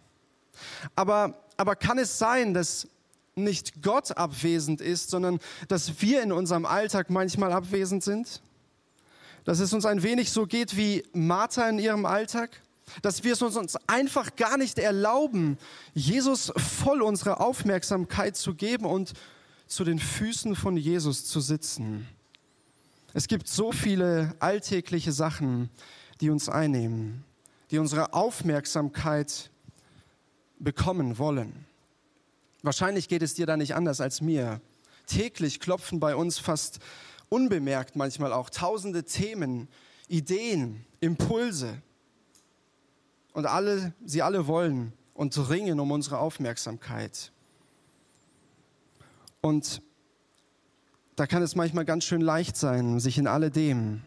Aber, 0.95 1.35
aber 1.57 1.77
kann 1.77 1.99
es 1.99 2.19
sein, 2.19 2.55
dass 2.55 2.89
nicht 3.35 3.83
Gott 3.83 4.17
abwesend 4.17 4.81
ist, 4.81 5.11
sondern 5.11 5.39
dass 5.69 6.01
wir 6.01 6.23
in 6.23 6.33
unserem 6.33 6.65
Alltag 6.65 7.11
manchmal 7.11 7.53
abwesend 7.53 8.03
sind? 8.03 8.41
Dass 9.45 9.61
es 9.61 9.73
uns 9.73 9.85
ein 9.85 10.03
wenig 10.03 10.33
so 10.33 10.47
geht 10.47 10.77
wie 10.77 11.05
Martha 11.13 11.69
in 11.69 11.79
ihrem 11.79 12.07
Alltag? 12.07 12.63
Dass 13.03 13.25
wir 13.25 13.33
es 13.33 13.43
uns 13.43 13.77
einfach 13.87 14.37
gar 14.37 14.57
nicht 14.57 14.79
erlauben, 14.79 15.59
Jesus 15.95 16.53
voll 16.57 17.03
unsere 17.03 17.41
Aufmerksamkeit 17.41 18.37
zu 18.37 18.55
geben 18.55 18.87
und 18.87 19.13
zu 19.67 19.85
den 19.85 19.99
Füßen 19.99 20.55
von 20.55 20.77
Jesus 20.77 21.27
zu 21.27 21.41
sitzen. 21.41 22.07
Es 23.13 23.29
gibt 23.29 23.49
so 23.49 23.73
viele 23.73 24.35
alltägliche 24.39 25.13
Sachen, 25.13 25.71
die 26.21 26.31
uns 26.31 26.49
einnehmen, 26.49 27.25
die 27.71 27.79
unsere 27.79 28.13
Aufmerksamkeit 28.13 29.51
bekommen 30.59 31.19
wollen. 31.19 31.67
Wahrscheinlich 32.63 33.09
geht 33.09 33.23
es 33.23 33.35
dir 33.35 33.47
da 33.47 33.57
nicht 33.57 33.75
anders 33.75 34.01
als 34.01 34.21
mir. 34.21 34.61
Täglich 35.07 35.61
klopfen 35.61 36.01
bei 36.01 36.17
uns 36.17 36.39
fast 36.39 36.79
unbemerkt 37.29 37.97
manchmal 37.97 38.33
auch 38.33 38.51
tausende 38.51 39.05
Themen, 39.05 39.69
Ideen, 40.09 40.85
Impulse, 41.01 41.81
und 43.37 43.45
alle, 43.45 43.93
sie 44.03 44.23
alle 44.23 44.47
wollen 44.47 44.95
und 45.13 45.51
ringen 45.51 45.79
um 45.79 45.91
unsere 45.91 46.17
Aufmerksamkeit. 46.17 47.33
Und 49.43 49.83
da 51.17 51.27
kann 51.27 51.43
es 51.43 51.55
manchmal 51.55 51.85
ganz 51.85 52.05
schön 52.05 52.23
leicht 52.23 52.57
sein, 52.57 52.99
sich 52.99 53.19
in 53.19 53.27
alledem 53.27 54.01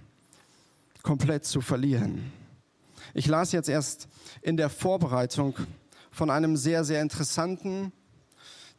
komplett 1.04 1.46
zu 1.46 1.62
verlieren. 1.62 2.34
Ich 3.14 3.28
las 3.28 3.52
jetzt 3.52 3.70
erst 3.70 4.08
in 4.42 4.58
der 4.58 4.72
Vorbereitung 4.72 5.56
von 6.10 6.32
einem 6.32 6.58
sehr, 6.58 6.84
sehr 6.84 7.04
interessanten, 7.04 7.92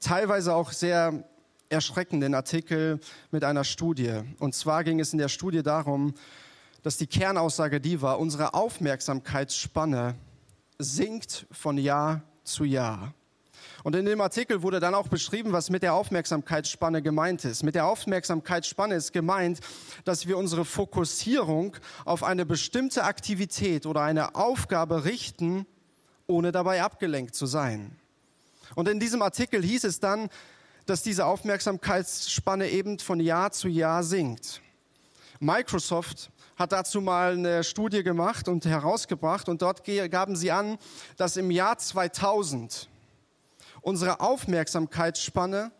teilweise 0.00 0.52
auch 0.52 0.72
sehr 0.72 1.22
erschreckenden 1.68 2.34
Artikel 2.34 2.98
mit 3.30 3.44
einer 3.44 3.62
Studie. 3.62 4.22
Und 4.40 4.56
zwar 4.56 4.82
ging 4.82 4.98
es 4.98 5.12
in 5.12 5.20
der 5.20 5.28
Studie 5.28 5.62
darum, 5.62 6.12
dass 6.82 6.96
die 6.96 7.06
Kernaussage 7.06 7.80
die 7.80 8.02
war, 8.02 8.18
unsere 8.18 8.52
Aufmerksamkeitsspanne 8.54 10.16
sinkt 10.82 11.46
von 11.50 11.78
Jahr 11.78 12.22
zu 12.44 12.64
Jahr. 12.64 13.14
Und 13.82 13.96
in 13.96 14.04
dem 14.04 14.20
Artikel 14.20 14.62
wurde 14.62 14.80
dann 14.80 14.94
auch 14.94 15.08
beschrieben, 15.08 15.52
was 15.52 15.70
mit 15.70 15.82
der 15.82 15.94
Aufmerksamkeitsspanne 15.94 17.02
gemeint 17.02 17.44
ist. 17.44 17.62
Mit 17.62 17.74
der 17.74 17.86
Aufmerksamkeitsspanne 17.86 18.94
ist 18.94 19.12
gemeint, 19.12 19.60
dass 20.04 20.26
wir 20.26 20.36
unsere 20.36 20.64
Fokussierung 20.64 21.76
auf 22.04 22.22
eine 22.22 22.44
bestimmte 22.44 23.04
Aktivität 23.04 23.86
oder 23.86 24.02
eine 24.02 24.34
Aufgabe 24.34 25.04
richten, 25.04 25.66
ohne 26.26 26.52
dabei 26.52 26.82
abgelenkt 26.82 27.34
zu 27.34 27.46
sein. 27.46 27.96
Und 28.74 28.88
in 28.88 29.00
diesem 29.00 29.22
Artikel 29.22 29.62
hieß 29.62 29.84
es 29.84 29.98
dann, 29.98 30.28
dass 30.86 31.02
diese 31.02 31.24
Aufmerksamkeitsspanne 31.26 32.68
eben 32.68 32.98
von 32.98 33.20
Jahr 33.20 33.52
zu 33.52 33.68
Jahr 33.68 34.02
sinkt. 34.02 34.60
Microsoft 35.38 36.30
hat 36.60 36.72
dazu 36.72 37.00
mal 37.00 37.32
eine 37.32 37.64
Studie 37.64 38.02
gemacht 38.02 38.46
und 38.46 38.66
herausgebracht 38.66 39.48
und 39.48 39.62
dort 39.62 39.82
gaben 39.82 40.36
sie 40.36 40.50
an, 40.50 40.76
dass 41.16 41.38
im 41.38 41.50
Jahr 41.50 41.78
2000 41.78 42.86
unsere 43.80 44.20
Aufmerksamkeitsspanne 44.20 45.72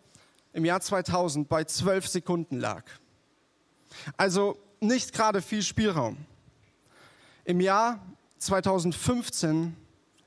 im 0.55 0.65
Jahr 0.65 0.81
2000 0.81 1.51
bei 1.51 1.65
12 1.65 2.09
Sekunden 2.09 2.59
lag. 2.59 2.85
Also 4.17 4.57
nicht 4.81 5.13
gerade 5.13 5.43
viel 5.43 5.61
Spielraum. 5.61 6.17
Im 7.45 7.61
Jahr 7.61 8.01
2015 8.39 9.77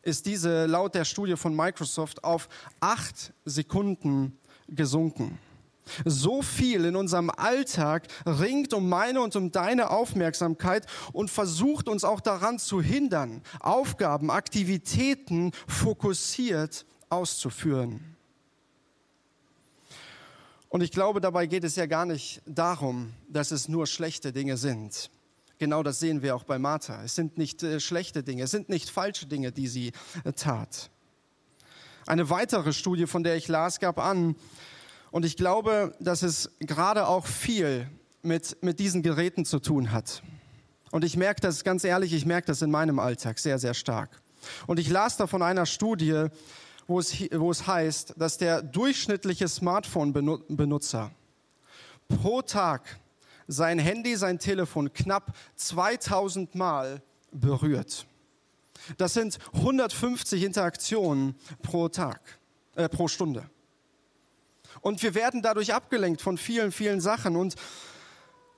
ist 0.04 0.28
diese 0.28 0.68
laut 0.68 0.94
der 0.94 1.06
Studie 1.06 1.36
von 1.36 1.56
Microsoft 1.56 2.24
auf 2.24 2.48
8 2.80 3.34
Sekunden 3.46 4.38
gesunken. 4.68 5.40
So 6.06 6.42
viel 6.42 6.86
in 6.86 6.96
unserem 6.96 7.30
Alltag 7.30 8.08
ringt 8.26 8.74
um 8.74 8.90
meine 8.90 9.22
und 9.22 9.36
um 9.36 9.52
deine 9.52 9.90
Aufmerksamkeit 9.90 10.88
und 11.12 11.30
versucht 11.30 11.88
uns 11.88 12.04
auch 12.04 12.22
daran 12.22 12.60
zu 12.60 12.82
hindern, 12.82 13.42
Aufgaben, 13.60 14.32
Aktivitäten 14.32 15.52
fokussiert 15.68 16.86
auszuführen. 17.10 18.16
Und 20.70 20.82
ich 20.82 20.92
glaube, 20.92 21.22
dabei 21.22 21.46
geht 21.46 21.64
es 21.64 21.76
ja 21.76 21.86
gar 21.86 22.06
nicht 22.06 22.42
darum, 22.48 23.14
dass 23.30 23.52
es 23.52 23.68
nur 23.68 23.86
schlechte 23.86 24.32
Dinge 24.32 24.58
sind. 24.58 25.12
Genau 25.60 25.84
das 25.84 26.00
sehen 26.00 26.24
wir 26.24 26.36
auch 26.36 26.46
bei 26.46 26.58
Martha. 26.58 27.04
Es 27.04 27.14
sind 27.14 27.38
nicht 27.38 27.62
äh, 27.62 27.80
schlechte 27.80 28.24
Dinge, 28.24 28.44
es 28.44 28.52
sind 28.52 28.70
nicht 28.70 28.90
falsche 28.90 29.28
Dinge, 29.28 29.52
die 29.52 29.68
sie 29.68 29.92
äh, 30.24 30.34
tat. 30.34 30.90
Eine 32.08 32.30
weitere 32.30 32.74
Studie, 32.74 33.06
von 33.06 33.24
der 33.24 33.38
ich 33.38 33.48
las, 33.48 33.80
gab 33.80 34.00
an, 34.00 34.36
und 35.14 35.26
ich 35.26 35.38
glaube, 35.38 35.96
dass 36.00 36.24
es 36.24 36.50
gerade 36.60 37.08
auch 37.08 37.28
viel 37.28 37.88
mit, 38.24 38.58
mit 38.64 38.80
diesen 38.80 39.04
Geräten 39.04 39.46
zu 39.46 39.60
tun 39.60 39.92
hat. 39.92 40.24
Und 40.90 41.04
ich 41.06 41.18
merke 41.18 41.40
das, 41.40 41.64
ganz 41.64 41.84
ehrlich, 41.84 42.14
ich 42.14 42.26
merke 42.26 42.48
das 42.48 42.64
in 42.64 42.72
meinem 42.72 42.98
Alltag 42.98 43.38
sehr, 43.38 43.60
sehr 43.60 43.76
stark. 43.76 44.24
Und 44.66 44.80
ich 44.80 44.90
las 44.90 45.16
da 45.16 45.28
von 45.28 45.44
einer 45.44 45.68
Studie, 45.68 46.30
wo 46.88 47.00
es, 47.00 47.14
wo 47.32 47.52
es 47.52 47.68
heißt, 47.68 48.16
dass 48.18 48.40
der 48.40 48.64
durchschnittliche 48.64 49.48
Smartphone-Benutzer 49.48 51.12
pro 52.08 52.42
Tag 52.42 53.00
sein 53.48 53.78
Handy, 53.78 54.16
sein 54.16 54.40
Telefon 54.40 54.92
knapp 54.94 55.36
2000 55.58 56.56
Mal 56.56 57.04
berührt. 57.32 58.08
Das 58.98 59.14
sind 59.14 59.38
150 59.54 60.42
Interaktionen 60.42 61.36
pro 61.62 61.88
Tag, 61.88 62.20
äh, 62.76 62.90
pro 62.90 63.08
Stunde. 63.08 63.48
Und 64.84 65.02
wir 65.02 65.16
werden 65.16 65.42
dadurch 65.42 65.74
abgelenkt 65.74 66.22
von 66.22 66.38
vielen, 66.38 66.74
vielen 66.74 67.00
Sachen. 67.00 67.38
Und 67.38 67.56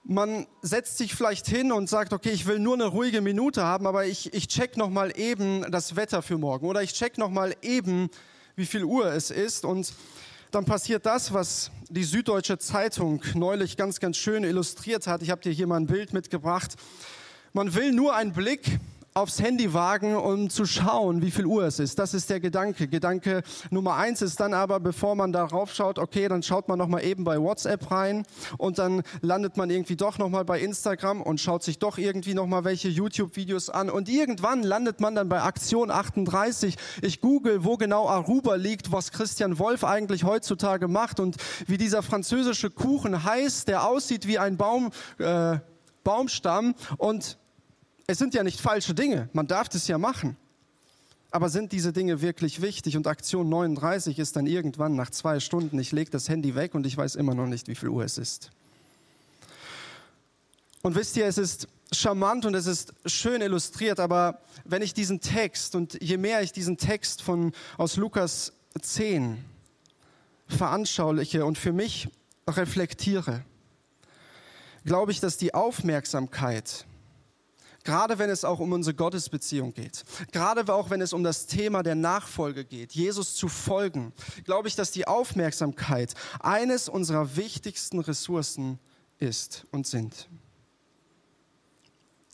man 0.04 0.48
setzt 0.64 0.98
sich 0.98 1.14
vielleicht 1.14 1.48
hin 1.48 1.72
und 1.72 1.88
sagt, 1.88 2.14
okay, 2.14 2.32
ich 2.32 2.48
will 2.48 2.58
nur 2.58 2.74
eine 2.74 2.86
ruhige 2.86 3.22
Minute 3.22 3.64
haben, 3.64 3.86
aber 3.86 4.06
ich, 4.06 4.34
ich 4.34 4.48
check 4.48 4.76
noch 4.76 4.90
mal 4.90 5.18
eben 5.18 5.72
das 5.72 5.96
Wetter 5.96 6.24
für 6.24 6.40
morgen 6.40 6.68
oder 6.68 6.82
ich 6.82 6.94
check 6.94 7.20
noch 7.20 7.30
mal 7.30 7.56
eben, 7.62 8.10
wie 8.56 8.66
viel 8.66 8.84
Uhr 8.84 9.06
es 9.14 9.30
ist 9.30 9.66
und 9.66 9.94
dann 10.50 10.66
passiert 10.66 11.06
das, 11.06 11.34
was 11.34 11.70
die 11.90 12.04
Süddeutsche 12.04 12.58
Zeitung 12.58 13.22
neulich 13.36 13.78
ganz, 13.78 14.00
ganz 14.00 14.18
schön 14.18 14.44
illustriert 14.44 15.06
hat. 15.06 15.22
Ich 15.22 15.30
habe 15.30 15.42
dir 15.42 15.52
hier 15.52 15.68
mal 15.68 15.78
ein 15.78 15.88
Bild 15.88 16.14
mitgebracht. 16.14 16.76
Man 17.54 17.74
will 17.76 17.92
nur 17.92 18.16
einen 18.16 18.34
Blick 18.34 18.80
aufs 19.18 19.42
Handy 19.42 19.74
wagen, 19.74 20.14
um 20.18 20.50
zu 20.50 20.66
schauen, 20.66 21.22
wie 21.22 21.32
viel 21.32 21.46
Uhr 21.46 21.64
es 21.64 21.80
ist. 21.80 21.98
Das 22.00 22.14
ist 22.14 22.30
der 22.30 22.42
Gedanke. 22.42 22.90
Gedanke 22.90 23.44
Nummer 23.70 23.96
eins 23.96 24.22
ist 24.22 24.42
dann 24.42 24.54
aber, 24.54 24.82
bevor 24.82 25.16
man 25.16 25.32
darauf 25.32 25.74
schaut, 25.74 26.00
okay, 26.00 26.28
dann 26.28 26.44
schaut 26.44 26.68
man 26.68 26.78
noch 26.78 26.90
mal 26.90 27.00
eben 27.00 27.24
bei 27.24 27.40
WhatsApp 27.40 27.90
rein 27.92 28.26
und 28.58 28.78
dann 28.78 29.04
landet 29.22 29.56
man 29.56 29.70
irgendwie 29.70 29.96
doch 29.96 30.18
noch 30.18 30.28
mal 30.28 30.44
bei 30.44 30.60
Instagram 30.60 31.22
und 31.22 31.40
schaut 31.40 31.64
sich 31.64 31.80
doch 31.80 31.98
irgendwie 31.98 32.34
noch 32.34 32.46
mal 32.46 32.66
welche 32.66 32.90
YouTube-Videos 32.90 33.70
an 33.70 33.90
und 33.90 34.10
irgendwann 34.10 34.64
landet 34.64 35.00
man 35.00 35.16
dann 35.16 35.30
bei 35.30 35.42
Aktion 35.42 35.92
38. 35.92 36.76
Ich 37.02 37.22
google, 37.22 37.64
wo 37.64 37.78
genau 37.78 38.10
Aruba 38.10 38.56
liegt, 38.56 38.92
was 38.92 39.14
Christian 39.14 39.60
Wolf 39.60 39.86
eigentlich 39.86 40.26
heutzutage 40.26 40.90
macht 40.90 41.22
und 41.22 41.38
wie 41.68 41.78
dieser 41.78 42.04
französische 42.04 42.70
Kuchen 42.70 43.24
heißt, 43.24 43.70
der 43.70 43.88
aussieht 43.88 44.28
wie 44.28 44.40
ein 44.40 44.58
Baum, 44.58 44.92
äh, 45.20 45.60
Baumstamm 46.04 46.76
und 46.98 47.38
es 48.08 48.18
sind 48.18 48.34
ja 48.34 48.44
nicht 48.44 48.60
falsche 48.60 48.94
Dinge, 48.94 49.30
man 49.34 49.48
darf 49.48 49.70
das 49.70 49.88
ja 49.88 49.98
machen. 49.98 50.38
Aber 51.32 51.50
sind 51.50 51.72
diese 51.74 51.92
Dinge 51.92 52.22
wirklich 52.22 52.62
wichtig? 52.62 52.96
Und 52.96 53.08
Aktion 53.08 53.50
39 53.50 54.20
ist 54.20 54.38
dann 54.38 54.48
irgendwann 54.48 54.96
nach 54.96 55.10
zwei 55.10 55.40
Stunden, 55.42 55.78
ich 55.80 55.92
lege 55.92 56.10
das 56.10 56.30
Handy 56.30 56.56
weg 56.56 56.76
und 56.76 56.86
ich 56.86 56.96
weiß 56.96 57.16
immer 57.16 57.36
noch 57.36 57.48
nicht, 57.48 57.68
wie 57.68 57.76
viel 57.76 57.90
Uhr 57.90 58.06
es 58.06 58.18
ist. 58.18 58.52
Und 60.82 60.96
wisst 60.96 61.18
ihr, 61.18 61.26
es 61.26 61.38
ist 61.38 61.68
charmant 61.92 62.46
und 62.46 62.54
es 62.54 62.68
ist 62.68 62.94
schön 63.06 63.42
illustriert, 63.42 64.00
aber 64.00 64.40
wenn 64.64 64.82
ich 64.82 64.94
diesen 64.94 65.20
Text 65.20 65.76
und 65.76 66.02
je 66.02 66.18
mehr 66.18 66.42
ich 66.42 66.52
diesen 66.52 66.78
Text 66.78 67.22
von, 67.22 67.52
aus 67.78 67.98
Lukas 67.98 68.54
10 68.80 69.44
veranschauliche 70.48 71.46
und 71.46 71.58
für 71.58 71.74
mich 71.74 72.08
reflektiere, 72.48 73.44
glaube 74.86 75.12
ich, 75.12 75.20
dass 75.20 75.38
die 75.38 75.54
Aufmerksamkeit, 75.54 76.86
Gerade 77.86 78.18
wenn 78.18 78.32
es 78.32 78.44
auch 78.44 78.60
um 78.60 78.74
unsere 78.74 78.96
Gottesbeziehung 78.96 79.74
geht. 79.74 80.04
Gerade 80.32 80.74
auch 80.74 80.90
wenn 80.90 81.02
es 81.02 81.14
um 81.14 81.24
das 81.24 81.46
Thema 81.46 81.84
der 81.84 81.94
Nachfolge 81.94 82.66
geht, 82.66 82.94
Jesus 82.94 83.36
zu 83.36 83.48
folgen, 83.48 84.12
glaube 84.44 84.68
ich, 84.68 84.76
dass 84.76 84.92
die 84.92 85.08
Aufmerksamkeit 85.08 86.16
eines 86.40 86.90
unserer 86.90 87.38
wichtigsten 87.38 88.00
Ressourcen 88.00 88.80
ist 89.20 89.66
und 89.72 89.86
sind. 89.86 90.28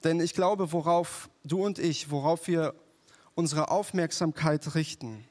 Denn 0.05 0.21
ich 0.21 0.33
glaube, 0.33 0.71
worauf 0.71 1.29
du 1.43 1.65
und 1.65 1.79
ich, 1.79 2.09
worauf 2.09 2.47
wir 2.47 2.73
unsere 3.35 3.69
Aufmerksamkeit 3.69 4.73
richten, 4.73 5.25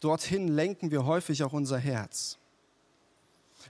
dorthin 0.00 0.48
lenken 0.48 0.90
wir 0.90 1.04
häufig 1.04 1.44
auch 1.44 1.52
unser 1.52 1.78
Herz. 1.78 2.38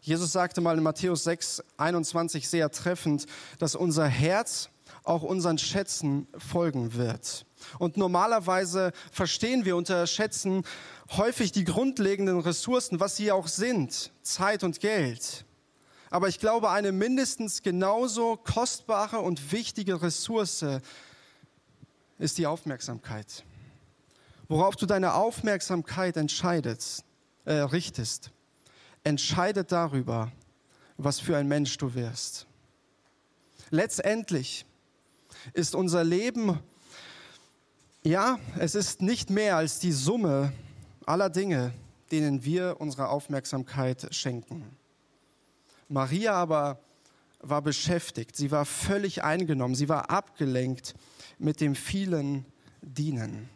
Jesus 0.03 0.31
sagte 0.31 0.61
mal 0.61 0.79
in 0.79 0.85
Matthäus 0.85 1.25
6, 1.25 1.65
21 1.79 2.49
sehr 2.49 2.71
treffend, 2.71 3.27
dass 3.59 3.75
unser 3.75 4.07
Herz 4.07 4.71
auch 5.05 5.23
unseren 5.23 5.59
Schätzen 5.59 6.29
folgen 6.37 6.95
wird. 6.95 7.47
Und 7.79 7.97
normalerweise 7.97 8.93
verstehen 9.11 9.65
wir 9.65 9.77
unter 9.77 10.07
Schätzen 10.07 10.65
häufig 11.17 11.53
die 11.53 11.65
grundlegenden 11.65 12.41
Ressourcen, 12.41 13.01
was 13.01 13.17
sie 13.17 13.33
auch 13.33 13.49
sind, 13.49 14.13
Zeit 14.23 14.65
und 14.65 14.81
Geld. 14.81 15.45
Aber 16.11 16.29
ich 16.29 16.39
glaube, 16.39 16.71
eine 16.71 16.93
mindestens 16.93 17.63
genauso 17.63 18.37
kostbare 18.37 19.21
und 19.21 19.53
wichtige 19.53 20.03
Ressource 20.03 20.65
ist 22.19 22.39
die 22.39 22.47
Aufmerksamkeit. 22.47 23.45
Worauf 24.49 24.77
du 24.77 24.87
deine 24.87 25.15
Aufmerksamkeit 25.15 26.17
entscheidest, 26.17 27.05
äh, 27.45 27.55
richtest, 27.55 28.31
entscheidet 29.05 29.73
darüber, 29.73 30.31
was 30.99 31.19
für 31.19 31.37
ein 31.37 31.49
Mensch 31.49 31.77
du 31.79 31.95
wirst. 31.95 32.47
Letztendlich 33.71 34.67
ist 35.53 35.75
unser 35.75 36.05
Leben, 36.05 36.59
ja, 38.03 38.39
es 38.59 38.75
ist 38.75 39.01
nicht 39.03 39.31
mehr 39.31 39.57
als 39.57 39.79
die 39.79 39.93
Summe 39.93 40.53
aller 41.07 41.31
Dinge, 41.31 41.73
denen 42.11 42.45
wir 42.45 42.77
unsere 42.79 43.09
Aufmerksamkeit 43.09 44.09
schenken. 44.15 44.65
Maria 45.89 46.33
aber 46.35 46.81
war 47.41 47.63
beschäftigt, 47.63 48.37
sie 48.37 48.51
war 48.51 48.65
völlig 48.65 49.25
eingenommen, 49.25 49.75
sie 49.75 49.89
war 49.89 50.11
abgelenkt 50.11 50.95
mit 51.39 51.61
dem 51.61 51.75
vielen 51.75 52.45
Dienen. 52.81 53.49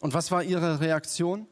Und 0.00 0.14
was 0.14 0.30
war 0.30 0.42
ihre 0.42 0.80
Reaktion? 0.80 1.46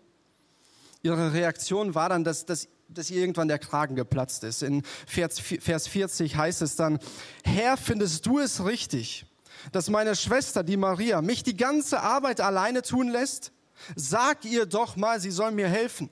Ihre 1.03 1.33
Reaktion 1.33 1.95
war 1.95 2.09
dann, 2.09 2.23
dass, 2.23 2.45
dass, 2.47 2.69
dass 2.95 3.11
irgendwann 3.11 3.49
der 3.49 3.59
Kragen 3.59 3.97
geplatzt 3.97 4.45
ist. 4.45 4.63
In 4.63 4.83
Vers 5.07 5.89
40 5.89 6.37
heißt 6.37 6.63
es 6.63 6.77
dann, 6.77 6.99
Herr, 7.45 7.77
findest 7.77 8.27
du 8.27 8.39
es 8.39 8.65
richtig, 8.65 9.27
dass 9.73 9.91
meine 9.91 10.17
Schwester, 10.17 10.63
die 10.63 10.77
Maria, 10.77 11.23
mich 11.23 11.43
die 11.43 11.57
ganze 11.57 12.01
Arbeit 12.01 12.41
alleine 12.41 12.83
tun 12.83 13.09
lässt? 13.09 13.53
Sag 13.97 14.45
ihr 14.45 14.67
doch 14.67 14.97
mal, 14.97 15.21
sie 15.21 15.31
soll 15.31 15.53
mir 15.53 15.69
helfen. 15.69 16.11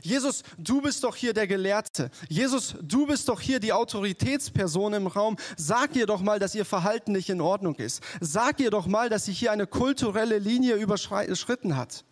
Jesus, 0.00 0.44
du 0.58 0.80
bist 0.80 1.02
doch 1.02 1.16
hier 1.16 1.34
der 1.34 1.48
Gelehrte. 1.48 2.10
Jesus, 2.28 2.76
du 2.80 3.06
bist 3.06 3.28
doch 3.28 3.40
hier 3.40 3.58
die 3.58 3.72
Autoritätsperson 3.72 4.94
im 4.94 5.08
Raum. 5.08 5.36
Sag 5.56 5.96
ihr 5.96 6.06
doch 6.06 6.20
mal, 6.20 6.38
dass 6.38 6.54
ihr 6.54 6.64
Verhalten 6.64 7.10
nicht 7.10 7.28
in 7.28 7.40
Ordnung 7.40 7.74
ist. 7.74 8.00
Sag 8.20 8.60
ihr 8.60 8.70
doch 8.70 8.86
mal, 8.86 9.08
dass 9.08 9.24
sie 9.24 9.32
hier 9.32 9.50
eine 9.50 9.66
kulturelle 9.66 10.38
Linie 10.38 10.76
überschritten 10.76 11.76
hat. 11.76 12.04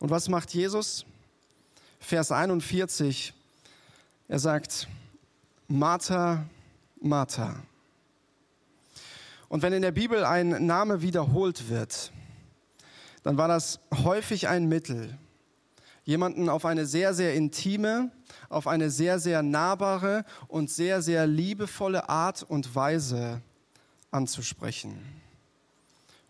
Und 0.00 0.10
was 0.10 0.28
macht 0.28 0.52
Jesus? 0.52 1.06
Vers 2.06 2.30
41, 2.30 3.34
er 4.28 4.38
sagt, 4.38 4.86
Martha, 5.66 6.46
Martha. 7.00 7.56
Und 9.48 9.62
wenn 9.62 9.72
in 9.72 9.82
der 9.82 9.90
Bibel 9.90 10.24
ein 10.24 10.64
Name 10.66 11.02
wiederholt 11.02 11.68
wird, 11.68 12.12
dann 13.24 13.36
war 13.36 13.48
das 13.48 13.80
häufig 13.92 14.46
ein 14.46 14.68
Mittel, 14.68 15.18
jemanden 16.04 16.48
auf 16.48 16.64
eine 16.64 16.86
sehr, 16.86 17.12
sehr 17.12 17.34
intime, 17.34 18.12
auf 18.50 18.68
eine 18.68 18.88
sehr, 18.88 19.18
sehr 19.18 19.42
nahbare 19.42 20.24
und 20.46 20.70
sehr, 20.70 21.02
sehr 21.02 21.26
liebevolle 21.26 22.08
Art 22.08 22.44
und 22.44 22.72
Weise 22.72 23.42
anzusprechen. 24.12 24.96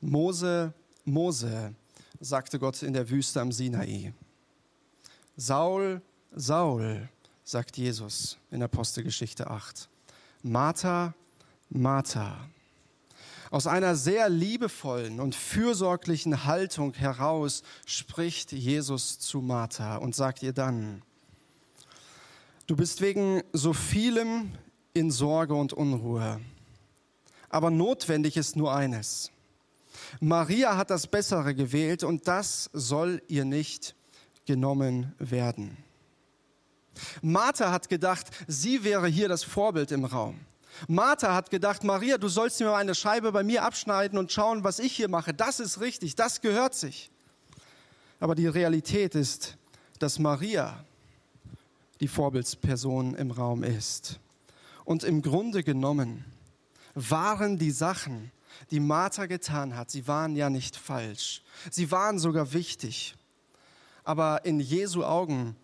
Mose, 0.00 0.72
Mose, 1.04 1.74
sagte 2.18 2.58
Gott 2.58 2.82
in 2.82 2.94
der 2.94 3.10
Wüste 3.10 3.42
am 3.42 3.52
Sinai. 3.52 4.14
Saul, 5.38 6.00
Saul, 6.34 7.10
sagt 7.44 7.76
Jesus 7.76 8.38
in 8.50 8.62
Apostelgeschichte 8.62 9.50
8. 9.50 9.86
Martha, 10.42 11.12
Martha. 11.68 12.48
Aus 13.50 13.66
einer 13.66 13.96
sehr 13.96 14.30
liebevollen 14.30 15.20
und 15.20 15.34
fürsorglichen 15.34 16.46
Haltung 16.46 16.94
heraus 16.94 17.62
spricht 17.84 18.52
Jesus 18.52 19.18
zu 19.18 19.42
Martha 19.42 19.96
und 19.96 20.14
sagt 20.14 20.42
ihr 20.42 20.54
dann, 20.54 21.02
du 22.66 22.74
bist 22.74 23.02
wegen 23.02 23.42
so 23.52 23.74
vielem 23.74 24.52
in 24.94 25.10
Sorge 25.10 25.54
und 25.54 25.74
Unruhe, 25.74 26.40
aber 27.50 27.70
notwendig 27.70 28.38
ist 28.38 28.56
nur 28.56 28.74
eines. 28.74 29.30
Maria 30.18 30.78
hat 30.78 30.88
das 30.88 31.06
Bessere 31.06 31.54
gewählt 31.54 32.04
und 32.04 32.26
das 32.26 32.70
soll 32.72 33.20
ihr 33.28 33.44
nicht 33.44 33.95
genommen 34.46 35.14
werden. 35.18 35.76
Martha 37.20 37.70
hat 37.70 37.88
gedacht, 37.88 38.28
sie 38.46 38.84
wäre 38.84 39.06
hier 39.06 39.28
das 39.28 39.44
Vorbild 39.44 39.92
im 39.92 40.04
Raum. 40.04 40.40
Martha 40.88 41.34
hat 41.34 41.50
gedacht, 41.50 41.84
Maria, 41.84 42.18
du 42.18 42.28
sollst 42.28 42.60
mir 42.60 42.66
mal 42.66 42.76
eine 42.76 42.94
Scheibe 42.94 43.32
bei 43.32 43.42
mir 43.42 43.64
abschneiden 43.64 44.18
und 44.18 44.32
schauen, 44.32 44.64
was 44.64 44.78
ich 44.78 44.92
hier 44.92 45.08
mache. 45.08 45.32
Das 45.32 45.60
ist 45.60 45.80
richtig, 45.80 46.14
das 46.14 46.40
gehört 46.40 46.74
sich. 46.74 47.10
Aber 48.20 48.34
die 48.34 48.46
Realität 48.46 49.14
ist, 49.14 49.56
dass 49.98 50.18
Maria 50.18 50.84
die 52.00 52.08
Vorbildsperson 52.08 53.14
im 53.14 53.30
Raum 53.30 53.62
ist. 53.62 54.20
Und 54.84 55.02
im 55.02 55.22
Grunde 55.22 55.62
genommen 55.62 56.24
waren 56.94 57.58
die 57.58 57.70
Sachen, 57.70 58.30
die 58.70 58.80
Martha 58.80 59.26
getan 59.26 59.76
hat, 59.76 59.90
sie 59.90 60.06
waren 60.06 60.36
ja 60.36 60.50
nicht 60.50 60.76
falsch. 60.76 61.42
Sie 61.70 61.90
waren 61.90 62.18
sogar 62.18 62.52
wichtig. 62.52 63.14
Aber 64.06 64.44
in 64.44 64.60
Jesu 64.60 65.04
Augen 65.04 65.56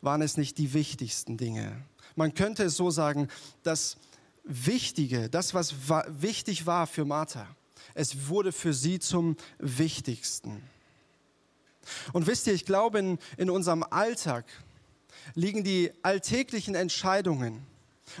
waren 0.00 0.20
es 0.20 0.36
nicht 0.36 0.58
die 0.58 0.74
wichtigsten 0.74 1.36
Dinge. 1.36 1.80
Man 2.16 2.34
könnte 2.34 2.64
es 2.64 2.76
so 2.76 2.90
sagen, 2.90 3.28
dass 3.62 3.96
Wichtige, 4.42 5.30
das, 5.30 5.54
was 5.54 5.74
wichtig 6.08 6.66
war 6.66 6.88
für 6.88 7.04
Martha, 7.04 7.46
es 7.94 8.28
wurde 8.28 8.50
für 8.50 8.74
sie 8.74 8.98
zum 8.98 9.36
Wichtigsten. 9.58 10.60
Und 12.12 12.26
wisst 12.26 12.48
ihr, 12.48 12.52
ich 12.52 12.66
glaube, 12.66 12.98
in, 12.98 13.18
in 13.36 13.48
unserem 13.48 13.84
Alltag 13.84 14.44
liegen 15.34 15.62
die 15.62 15.92
alltäglichen 16.02 16.74
Entscheidungen, 16.74 17.64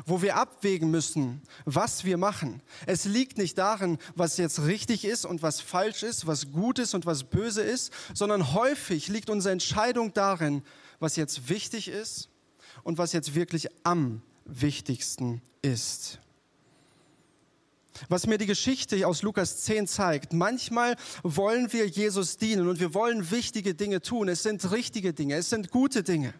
wo 0.06 0.22
wir 0.22 0.36
abwägen 0.36 0.90
müssen, 0.90 1.42
was 1.64 2.04
wir 2.04 2.16
machen. 2.16 2.62
Es 2.86 3.04
liegt 3.04 3.38
nicht 3.38 3.58
darin, 3.58 3.98
was 4.14 4.36
jetzt 4.36 4.62
richtig 4.62 5.04
ist 5.04 5.24
und 5.24 5.42
was 5.42 5.60
falsch 5.60 6.02
ist, 6.02 6.26
was 6.26 6.52
gut 6.52 6.78
ist 6.78 6.94
und 6.94 7.06
was 7.06 7.24
böse 7.24 7.62
ist, 7.62 7.92
sondern 8.14 8.54
häufig 8.54 9.08
liegt 9.08 9.30
unsere 9.30 9.52
Entscheidung 9.52 10.12
darin, 10.12 10.62
was 11.00 11.16
jetzt 11.16 11.48
wichtig 11.48 11.88
ist 11.88 12.30
und 12.82 12.98
was 12.98 13.12
jetzt 13.12 13.34
wirklich 13.34 13.68
am 13.84 14.22
wichtigsten 14.44 15.42
ist. 15.62 16.18
Was 18.08 18.26
mir 18.26 18.38
die 18.38 18.46
Geschichte 18.46 19.06
aus 19.06 19.22
Lukas 19.22 19.62
10 19.62 19.86
zeigt, 19.86 20.32
manchmal 20.32 20.96
wollen 21.22 21.72
wir 21.72 21.86
Jesus 21.86 22.36
dienen 22.38 22.68
und 22.68 22.80
wir 22.80 22.92
wollen 22.92 23.30
wichtige 23.30 23.74
Dinge 23.74 24.00
tun. 24.00 24.28
Es 24.28 24.42
sind 24.42 24.70
richtige 24.72 25.14
Dinge, 25.14 25.36
es 25.36 25.50
sind 25.50 25.70
gute 25.70 26.02
Dinge. 26.02 26.34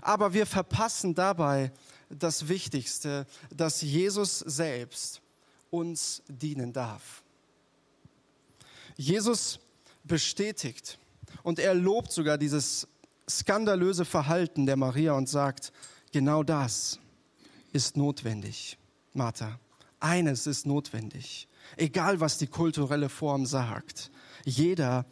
Aber 0.00 0.32
wir 0.32 0.46
verpassen 0.46 1.14
dabei 1.14 1.72
das 2.08 2.48
Wichtigste, 2.48 3.26
dass 3.54 3.82
Jesus 3.82 4.38
selbst 4.40 5.20
uns 5.70 6.22
dienen 6.28 6.72
darf. 6.72 7.22
Jesus 8.96 9.60
bestätigt 10.04 10.98
und 11.42 11.58
er 11.58 11.74
lobt 11.74 12.12
sogar 12.12 12.38
dieses 12.38 12.88
skandalöse 13.28 14.04
Verhalten 14.04 14.66
der 14.66 14.76
Maria 14.76 15.12
und 15.12 15.28
sagt, 15.28 15.72
genau 16.12 16.42
das 16.42 16.98
ist 17.72 17.96
notwendig, 17.96 18.78
Martha. 19.12 19.60
Eines 20.00 20.46
ist 20.46 20.66
notwendig, 20.66 21.48
egal 21.76 22.20
was 22.20 22.38
die 22.38 22.46
kulturelle 22.46 23.08
Form 23.08 23.46
sagt. 23.46 24.10
Jeder 24.44 25.04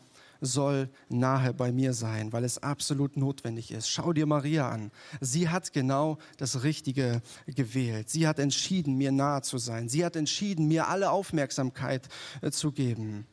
soll 0.46 0.88
nahe 1.08 1.52
bei 1.52 1.72
mir 1.72 1.92
sein, 1.92 2.32
weil 2.32 2.44
es 2.44 2.58
absolut 2.58 3.16
notwendig 3.16 3.70
ist. 3.70 3.88
Schau 3.88 4.12
dir 4.12 4.26
Maria 4.26 4.70
an. 4.70 4.90
Sie 5.20 5.48
hat 5.48 5.72
genau 5.72 6.18
das 6.38 6.62
Richtige 6.62 7.22
gewählt. 7.46 8.08
Sie 8.08 8.26
hat 8.26 8.38
entschieden, 8.38 8.94
mir 8.94 9.12
nahe 9.12 9.42
zu 9.42 9.58
sein. 9.58 9.88
Sie 9.88 10.04
hat 10.04 10.16
entschieden, 10.16 10.68
mir 10.68 10.88
alle 10.88 11.10
Aufmerksamkeit 11.10 12.08
äh, 12.40 12.50
zu 12.50 12.72
geben. 12.72 13.26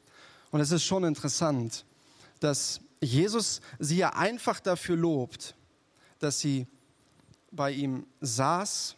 Und 0.52 0.62
es 0.62 0.72
ist 0.72 0.84
schon 0.84 1.04
interessant, 1.04 1.86
dass 2.40 2.82
Jesus 3.02 3.62
sie 3.80 3.98
ja 3.98 4.10
einfach 4.10 4.60
dafür 4.60 4.98
lobt, 4.98 5.56
dass 6.20 6.40
sie 6.40 6.68
bei 7.52 7.72
ihm 7.72 8.06
saß 8.22 8.96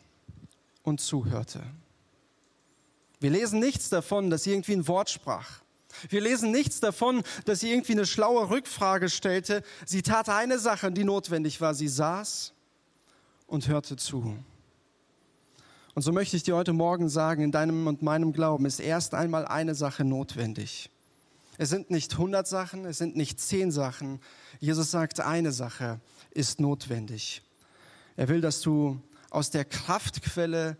und 0.83 1.01
zuhörte. 1.01 1.61
Wir 3.19 3.31
lesen 3.31 3.59
nichts 3.59 3.89
davon, 3.89 4.29
dass 4.29 4.43
sie 4.43 4.51
irgendwie 4.51 4.73
ein 4.73 4.87
Wort 4.87 5.09
sprach. 5.09 5.61
Wir 6.09 6.21
lesen 6.21 6.51
nichts 6.51 6.79
davon, 6.79 7.23
dass 7.45 7.59
sie 7.59 7.71
irgendwie 7.71 7.93
eine 7.93 8.05
schlaue 8.05 8.49
Rückfrage 8.49 9.09
stellte. 9.09 9.63
Sie 9.85 10.01
tat 10.01 10.29
eine 10.29 10.59
Sache, 10.59 10.91
die 10.91 11.03
notwendig 11.03 11.61
war. 11.61 11.73
Sie 11.73 11.87
saß 11.87 12.53
und 13.47 13.67
hörte 13.67 13.95
zu. 13.95 14.37
Und 15.93 16.01
so 16.01 16.11
möchte 16.11 16.35
ich 16.35 16.43
dir 16.43 16.55
heute 16.55 16.73
Morgen 16.73 17.07
sagen, 17.07 17.41
in 17.41 17.51
deinem 17.51 17.87
und 17.87 18.01
meinem 18.01 18.33
Glauben 18.33 18.65
ist 18.65 18.79
erst 18.79 19.13
einmal 19.13 19.45
eine 19.45 19.75
Sache 19.75 20.03
notwendig. 20.03 20.89
Es 21.57 21.69
sind 21.69 21.89
nicht 21.89 22.17
hundert 22.17 22.47
Sachen, 22.47 22.83
es 22.85 22.97
sind 22.97 23.15
nicht 23.15 23.39
zehn 23.39 23.71
Sachen. 23.71 24.19
Jesus 24.59 24.91
sagt, 24.91 25.21
eine 25.21 25.53
Sache 25.53 26.01
ist 26.31 26.59
notwendig. 26.59 27.43
Er 28.17 28.27
will, 28.27 28.41
dass 28.41 28.59
du 28.61 28.99
aus 29.29 29.51
der 29.51 29.63
Kraftquelle 29.63 30.77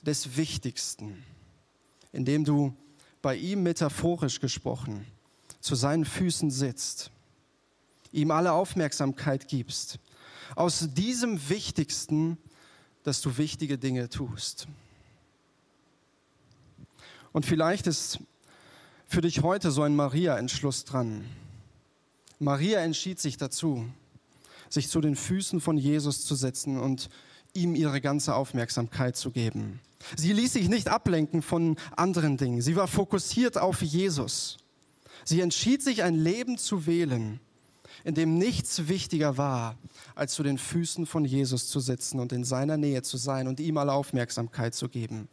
des 0.00 0.36
Wichtigsten, 0.36 1.22
indem 2.12 2.44
du 2.44 2.74
bei 3.26 3.34
ihm 3.34 3.64
metaphorisch 3.64 4.38
gesprochen 4.38 5.04
zu 5.58 5.74
seinen 5.74 6.04
Füßen 6.04 6.48
sitzt, 6.48 7.10
ihm 8.12 8.30
alle 8.30 8.52
Aufmerksamkeit 8.52 9.48
gibst, 9.48 9.98
aus 10.54 10.90
diesem 10.94 11.48
Wichtigsten, 11.48 12.38
dass 13.02 13.22
du 13.22 13.36
wichtige 13.36 13.78
Dinge 13.78 14.08
tust. 14.08 14.68
Und 17.32 17.46
vielleicht 17.46 17.88
ist 17.88 18.20
für 19.08 19.22
dich 19.22 19.42
heute 19.42 19.72
so 19.72 19.82
ein 19.82 19.96
Maria-Entschluss 19.96 20.84
dran. 20.84 21.24
Maria 22.38 22.78
entschied 22.78 23.18
sich 23.18 23.36
dazu, 23.38 23.88
sich 24.68 24.88
zu 24.88 25.00
den 25.00 25.16
Füßen 25.16 25.60
von 25.60 25.76
Jesus 25.76 26.24
zu 26.24 26.36
setzen 26.36 26.78
und 26.78 27.08
ihm 27.54 27.74
ihre 27.74 28.00
ganze 28.00 28.36
Aufmerksamkeit 28.36 29.16
zu 29.16 29.32
geben. 29.32 29.80
Sie 30.16 30.32
ließ 30.32 30.52
sich 30.52 30.68
nicht 30.68 30.88
ablenken 30.88 31.42
von 31.42 31.76
anderen 31.96 32.36
Dingen. 32.36 32.60
Sie 32.60 32.76
war 32.76 32.86
fokussiert 32.86 33.58
auf 33.58 33.82
Jesus. 33.82 34.58
Sie 35.24 35.40
entschied 35.40 35.82
sich, 35.82 36.02
ein 36.02 36.14
Leben 36.14 36.58
zu 36.58 36.86
wählen, 36.86 37.40
in 38.04 38.14
dem 38.14 38.38
nichts 38.38 38.88
wichtiger 38.88 39.36
war, 39.36 39.76
als 40.14 40.34
zu 40.34 40.42
den 40.42 40.58
Füßen 40.58 41.06
von 41.06 41.24
Jesus 41.24 41.68
zu 41.68 41.80
sitzen 41.80 42.20
und 42.20 42.32
in 42.32 42.44
seiner 42.44 42.76
Nähe 42.76 43.02
zu 43.02 43.16
sein 43.16 43.48
und 43.48 43.58
ihm 43.58 43.78
alle 43.78 43.92
Aufmerksamkeit 43.92 44.74
zu 44.74 44.88
geben. 44.88 45.28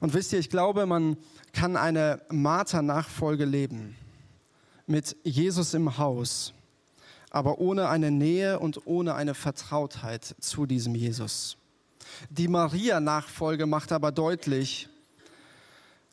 Und 0.00 0.14
wisst 0.14 0.32
ihr, 0.32 0.38
ich 0.38 0.50
glaube, 0.50 0.86
man 0.86 1.16
kann 1.52 1.76
eine 1.76 2.22
Martha-Nachfolge 2.30 3.44
leben 3.44 3.96
mit 4.86 5.16
Jesus 5.24 5.74
im 5.74 5.98
Haus, 5.98 6.52
aber 7.30 7.58
ohne 7.58 7.88
eine 7.88 8.10
Nähe 8.10 8.58
und 8.58 8.86
ohne 8.86 9.14
eine 9.14 9.34
Vertrautheit 9.34 10.34
zu 10.40 10.66
diesem 10.66 10.94
Jesus. 10.94 11.56
Die 12.30 12.48
Maria-Nachfolge 12.48 13.66
macht 13.66 13.92
aber 13.92 14.12
deutlich, 14.12 14.88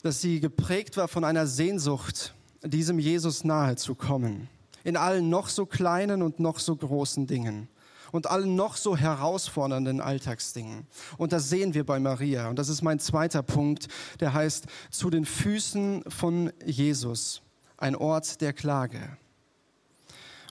dass 0.04 0.22
sie 0.22 0.40
geprägt 0.40 0.98
war 0.98 1.08
von 1.08 1.24
einer 1.24 1.48
Sehnsucht, 1.48 2.34
diesem 2.64 3.00
Jesus 3.00 3.44
nahe 3.44 3.76
zu 3.76 3.96
kommen. 3.96 4.50
In 4.84 4.98
allen 4.98 5.30
noch 5.30 5.50
so 5.50 5.66
kleinen 5.66 6.22
und 6.22 6.40
noch 6.40 6.60
so 6.60 6.76
großen 6.76 7.28
Dingen 7.28 7.68
und 8.12 8.28
allen 8.28 8.56
noch 8.56 8.76
so 8.76 8.96
herausfordernden 8.96 10.02
Alltagsdingen. 10.02 10.86
Und 11.18 11.32
das 11.32 11.50
sehen 11.50 11.74
wir 11.74 11.86
bei 11.86 12.00
Maria. 12.00 12.50
Und 12.50 12.60
das 12.60 12.70
ist 12.70 12.82
mein 12.82 13.00
zweiter 13.00 13.42
Punkt, 13.42 13.88
der 14.20 14.34
heißt, 14.34 14.66
zu 14.90 15.10
den 15.10 15.26
Füßen 15.26 16.04
von 16.08 16.52
Jesus, 16.66 17.42
ein 17.78 17.96
Ort 17.96 18.42
der 18.42 18.54
Klage. 18.54 19.18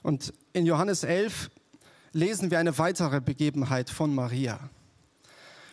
Und 0.03 0.33
in 0.53 0.65
Johannes 0.65 1.03
11 1.03 1.49
lesen 2.13 2.51
wir 2.51 2.59
eine 2.59 2.77
weitere 2.77 3.21
Begebenheit 3.21 3.89
von 3.89 4.13
Maria. 4.13 4.69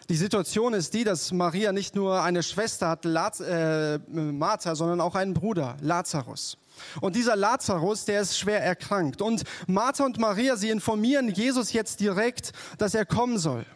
Die 0.09 0.17
Situation 0.17 0.73
ist 0.73 0.95
die, 0.95 1.05
dass 1.05 1.33
Maria 1.33 1.71
nicht 1.71 1.95
nur 1.95 2.23
eine 2.23 2.43
Schwester 2.43 2.89
hat, 2.89 3.05
äh, 3.05 3.99
Martha, 4.09 4.75
sondern 4.75 5.03
auch 5.03 5.15
einen 5.15 5.35
Bruder, 5.35 5.77
Lazarus. 5.83 6.57
Und 7.03 7.15
dieser 7.15 7.37
Lazarus, 7.37 8.07
der 8.07 8.23
ist 8.23 8.39
schwer 8.39 8.63
erkrankt. 8.63 9.21
Und 9.21 9.43
Martha 9.67 10.07
und 10.07 10.19
Maria, 10.19 10.57
sie 10.57 10.71
informieren 10.71 11.29
Jesus 11.29 11.75
jetzt 11.75 12.01
direkt, 12.01 12.53
dass 12.79 12.95
er 12.95 13.05
kommen 13.05 13.39
soll. 13.39 13.67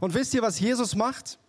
Und 0.00 0.14
wisst 0.14 0.34
ihr, 0.34 0.42
was 0.42 0.60
Jesus 0.60 0.94
macht? 0.94 1.40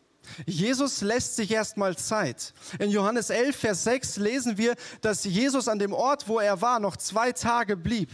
Jesus 0.48 1.02
lässt 1.02 1.36
sich 1.36 1.52
erstmal 1.52 1.96
Zeit. 1.96 2.54
In 2.80 2.90
Johannes 2.90 3.30
11, 3.30 3.56
Vers 3.56 3.84
6 3.84 4.18
lesen 4.18 4.58
wir, 4.58 4.76
dass 5.02 5.26
Jesus 5.26 5.68
an 5.68 5.78
dem 5.78 5.94
Ort, 5.94 6.28
wo 6.28 6.40
er 6.40 6.62
war, 6.62 6.80
noch 6.80 6.98
zwei 6.98 7.32
Tage 7.32 7.78
blieb. 7.78 8.10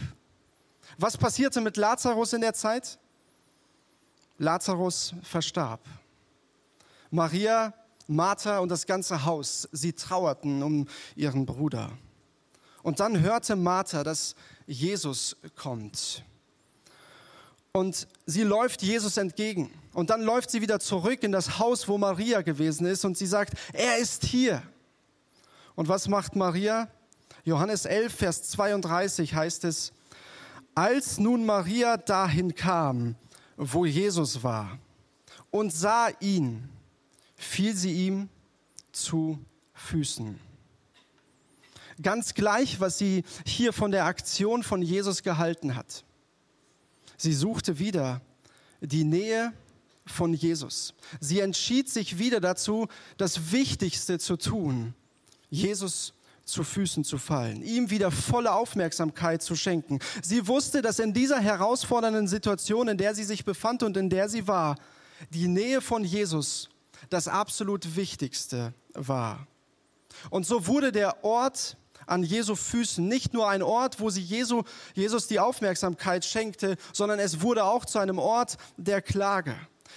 Was 0.98 1.16
passierte 1.16 1.60
mit 1.62 1.76
Lazarus 1.76 2.32
in 2.34 2.40
der 2.42 2.54
Zeit? 2.54 2.98
Lazarus 4.38 5.14
verstarb. 5.22 5.80
Maria, 7.10 7.74
Martha 8.06 8.58
und 8.58 8.70
das 8.70 8.86
ganze 8.86 9.24
Haus, 9.24 9.68
sie 9.72 9.92
trauerten 9.92 10.62
um 10.62 10.86
ihren 11.14 11.44
Bruder. 11.44 11.90
Und 12.82 13.00
dann 13.00 13.20
hörte 13.20 13.56
Martha, 13.56 14.02
dass 14.02 14.34
Jesus 14.66 15.36
kommt. 15.56 16.24
Und 17.72 18.08
sie 18.26 18.44
läuft 18.44 18.82
Jesus 18.82 19.16
entgegen. 19.16 19.70
Und 19.92 20.10
dann 20.10 20.22
läuft 20.22 20.50
sie 20.50 20.62
wieder 20.62 20.80
zurück 20.80 21.22
in 21.22 21.32
das 21.32 21.58
Haus, 21.58 21.88
wo 21.88 21.98
Maria 21.98 22.42
gewesen 22.42 22.86
ist. 22.86 23.04
Und 23.04 23.18
sie 23.18 23.26
sagt, 23.26 23.54
er 23.72 23.98
ist 23.98 24.24
hier. 24.24 24.62
Und 25.74 25.88
was 25.88 26.08
macht 26.08 26.34
Maria? 26.34 26.88
Johannes 27.44 27.84
11, 27.84 28.14
Vers 28.14 28.42
32 28.50 29.34
heißt 29.34 29.64
es, 29.64 29.92
als 30.74 31.18
nun 31.18 31.44
Maria 31.44 31.96
dahin 31.96 32.54
kam, 32.54 33.16
wo 33.58 33.84
Jesus 33.84 34.42
war, 34.42 34.78
und 35.50 35.72
sah 35.72 36.08
ihn, 36.20 36.68
fiel 37.36 37.74
sie 37.74 38.06
ihm 38.06 38.28
zu 38.92 39.38
Füßen. 39.74 40.38
Ganz 42.00 42.34
gleich, 42.34 42.80
was 42.80 42.98
sie 42.98 43.24
hier 43.44 43.72
von 43.72 43.90
der 43.90 44.04
Aktion 44.04 44.62
von 44.62 44.82
Jesus 44.82 45.22
gehalten 45.22 45.74
hat. 45.74 46.04
Sie 47.16 47.32
suchte 47.32 47.80
wieder 47.80 48.20
die 48.80 49.02
Nähe 49.02 49.52
von 50.06 50.32
Jesus. 50.32 50.94
Sie 51.20 51.40
entschied 51.40 51.88
sich 51.88 52.18
wieder 52.18 52.40
dazu, 52.40 52.86
das 53.16 53.50
Wichtigste 53.50 54.20
zu 54.20 54.36
tun, 54.36 54.94
Jesus 55.50 56.14
zu 56.48 56.64
Füßen 56.64 57.04
zu 57.04 57.18
fallen, 57.18 57.62
ihm 57.62 57.90
wieder 57.90 58.10
volle 58.10 58.52
Aufmerksamkeit 58.52 59.42
zu 59.42 59.54
schenken. 59.54 59.98
Sie 60.22 60.46
wusste, 60.48 60.82
dass 60.82 60.98
in 60.98 61.12
dieser 61.12 61.40
herausfordernden 61.40 62.26
Situation, 62.26 62.88
in 62.88 62.98
der 62.98 63.14
sie 63.14 63.24
sich 63.24 63.44
befand 63.44 63.82
und 63.82 63.96
in 63.96 64.10
der 64.10 64.28
sie 64.28 64.48
war, 64.48 64.76
die 65.30 65.48
Nähe 65.48 65.80
von 65.80 66.04
Jesus 66.04 66.68
das 67.10 67.28
absolut 67.28 67.96
Wichtigste 67.96 68.72
war. 68.94 69.46
Und 70.30 70.46
so 70.46 70.66
wurde 70.66 70.92
der 70.92 71.24
Ort 71.24 71.76
an 72.06 72.22
Jesu 72.22 72.54
Füßen 72.54 73.06
nicht 73.06 73.34
nur 73.34 73.48
ein 73.48 73.62
Ort, 73.62 74.00
wo 74.00 74.10
sie 74.10 74.22
Jesu, 74.22 74.62
Jesus 74.94 75.26
die 75.26 75.40
Aufmerksamkeit 75.40 76.24
schenkte, 76.24 76.76
sondern 76.92 77.18
es 77.18 77.42
wurde 77.42 77.64
auch 77.64 77.84
zu 77.84 77.98
einem 77.98 78.18
Ort 78.18 78.56
der 78.76 79.02
Klage. 79.02 79.54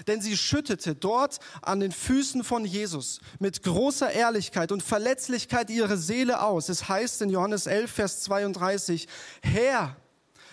Denn 0.07 0.21
sie 0.21 0.37
schüttete 0.37 0.95
dort 0.95 1.39
an 1.61 1.79
den 1.79 1.91
Füßen 1.91 2.43
von 2.43 2.65
Jesus 2.65 3.19
mit 3.39 3.63
großer 3.63 4.11
Ehrlichkeit 4.11 4.71
und 4.71 4.83
Verletzlichkeit 4.83 5.69
ihre 5.69 5.97
Seele 5.97 6.41
aus. 6.41 6.69
Es 6.69 6.87
heißt 6.89 7.21
in 7.21 7.29
Johannes 7.29 7.67
11, 7.67 7.91
Vers 7.91 8.21
32, 8.21 9.07
Herr, 9.41 9.95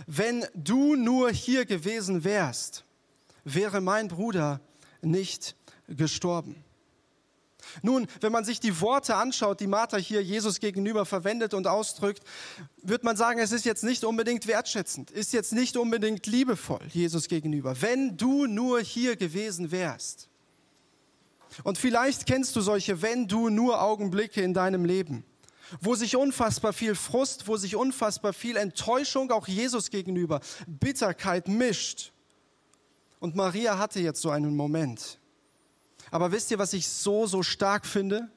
wenn 0.06 0.46
du 0.54 0.94
nur 0.94 1.30
hier 1.30 1.64
gewesen 1.64 2.24
wärst, 2.24 2.84
wäre 3.44 3.80
mein 3.80 4.08
Bruder 4.08 4.60
nicht 5.00 5.56
gestorben. 5.88 6.64
Nun, 7.82 8.06
wenn 8.20 8.32
man 8.32 8.44
sich 8.44 8.60
die 8.60 8.80
Worte 8.80 9.16
anschaut, 9.16 9.60
die 9.60 9.66
Martha 9.66 9.96
hier 9.96 10.22
Jesus 10.22 10.60
gegenüber 10.60 11.04
verwendet 11.04 11.54
und 11.54 11.66
ausdrückt, 11.66 12.22
wird 12.82 13.04
man 13.04 13.16
sagen, 13.16 13.38
es 13.38 13.52
ist 13.52 13.64
jetzt 13.64 13.84
nicht 13.84 14.04
unbedingt 14.04 14.46
wertschätzend, 14.46 15.10
ist 15.10 15.32
jetzt 15.32 15.52
nicht 15.52 15.76
unbedingt 15.76 16.26
liebevoll 16.26 16.80
Jesus 16.88 17.28
gegenüber. 17.28 17.80
Wenn 17.80 18.16
du 18.16 18.46
nur 18.46 18.80
hier 18.80 19.16
gewesen 19.16 19.70
wärst. 19.70 20.28
Und 21.64 21.78
vielleicht 21.78 22.26
kennst 22.26 22.54
du 22.56 22.60
solche 22.60 23.02
Wenn 23.02 23.26
du 23.26 23.48
nur 23.48 23.82
Augenblicke 23.82 24.42
in 24.42 24.54
deinem 24.54 24.84
Leben, 24.84 25.24
wo 25.80 25.94
sich 25.94 26.16
unfassbar 26.16 26.72
viel 26.72 26.94
Frust, 26.94 27.46
wo 27.46 27.56
sich 27.56 27.76
unfassbar 27.76 28.32
viel 28.32 28.56
Enttäuschung 28.56 29.30
auch 29.30 29.48
Jesus 29.48 29.90
gegenüber, 29.90 30.40
Bitterkeit 30.66 31.48
mischt. 31.48 32.12
Und 33.20 33.36
Maria 33.36 33.78
hatte 33.78 34.00
jetzt 34.00 34.22
so 34.22 34.30
einen 34.30 34.56
Moment. 34.56 35.18
Aber 36.10 36.32
wisst 36.32 36.50
ihr, 36.50 36.58
was 36.58 36.72
ich 36.72 36.86
so, 36.86 37.26
so 37.26 37.42
stark 37.42 37.86
finde? 37.86 38.28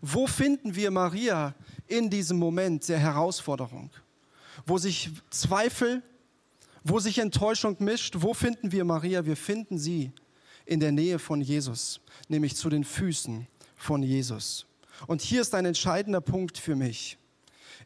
Wo 0.00 0.26
finden 0.26 0.74
wir 0.74 0.90
Maria 0.90 1.54
in 1.86 2.10
diesem 2.10 2.38
Moment 2.38 2.88
der 2.88 2.98
Herausforderung? 2.98 3.90
Wo 4.66 4.78
sich 4.78 5.10
Zweifel, 5.30 6.02
wo 6.84 6.98
sich 7.00 7.18
Enttäuschung 7.18 7.76
mischt, 7.80 8.16
wo 8.18 8.34
finden 8.34 8.72
wir 8.72 8.84
Maria? 8.84 9.24
Wir 9.24 9.36
finden 9.36 9.78
sie 9.78 10.12
in 10.66 10.80
der 10.80 10.92
Nähe 10.92 11.18
von 11.18 11.40
Jesus, 11.40 12.00
nämlich 12.28 12.56
zu 12.56 12.68
den 12.68 12.84
Füßen 12.84 13.46
von 13.76 14.02
Jesus. 14.02 14.66
Und 15.06 15.22
hier 15.22 15.40
ist 15.40 15.54
ein 15.54 15.64
entscheidender 15.64 16.20
Punkt 16.20 16.58
für 16.58 16.76
mich. 16.76 17.16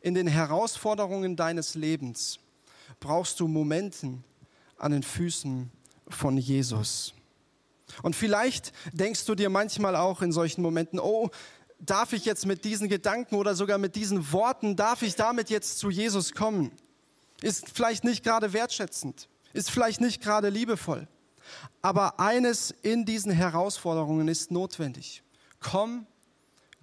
In 0.01 0.15
den 0.15 0.27
Herausforderungen 0.27 1.37
deines 1.37 1.75
Lebens 1.75 2.41
brauchst 2.99 3.39
du 3.39 3.47
Momenten 3.47 4.25
an 4.79 4.93
den 4.93 5.03
Füßen 5.03 5.71
von 6.09 6.37
Jesus. 6.37 7.15
Und 8.03 8.17
vielleicht 8.17 8.73
denkst 8.93 9.25
du 9.25 9.35
dir 9.35 9.51
manchmal 9.51 9.97
auch 9.97 10.23
in 10.23 10.33
solchen 10.33 10.63
Momenten, 10.63 10.99
oh, 10.99 11.31
darf 11.79 12.13
ich 12.13 12.25
jetzt 12.25 12.47
mit 12.47 12.65
diesen 12.65 12.89
Gedanken 12.89 13.35
oder 13.35 13.55
sogar 13.55 13.79
mit 13.79 13.97
diesen 13.97 14.33
Worten, 14.33 14.77
darf 14.77 15.03
ich 15.03 15.17
damit 15.17 15.51
jetzt 15.51 15.79
zu 15.79 15.91
Jesus 15.91 16.33
kommen? 16.33 16.73
Ist 17.43 17.71
vielleicht 17.75 18.05
nicht 18.05 18.23
gerade 18.23 18.53
wertschätzend, 18.53 19.29
ist 19.53 19.71
vielleicht 19.71 20.01
nicht 20.01 20.23
gerade 20.23 20.49
liebevoll. 20.49 21.09
Aber 21.83 22.21
eines 22.21 22.71
in 22.83 23.05
diesen 23.05 23.33
Herausforderungen 23.33 24.29
ist 24.29 24.53
notwendig. 24.53 25.25
Komm, 25.59 26.07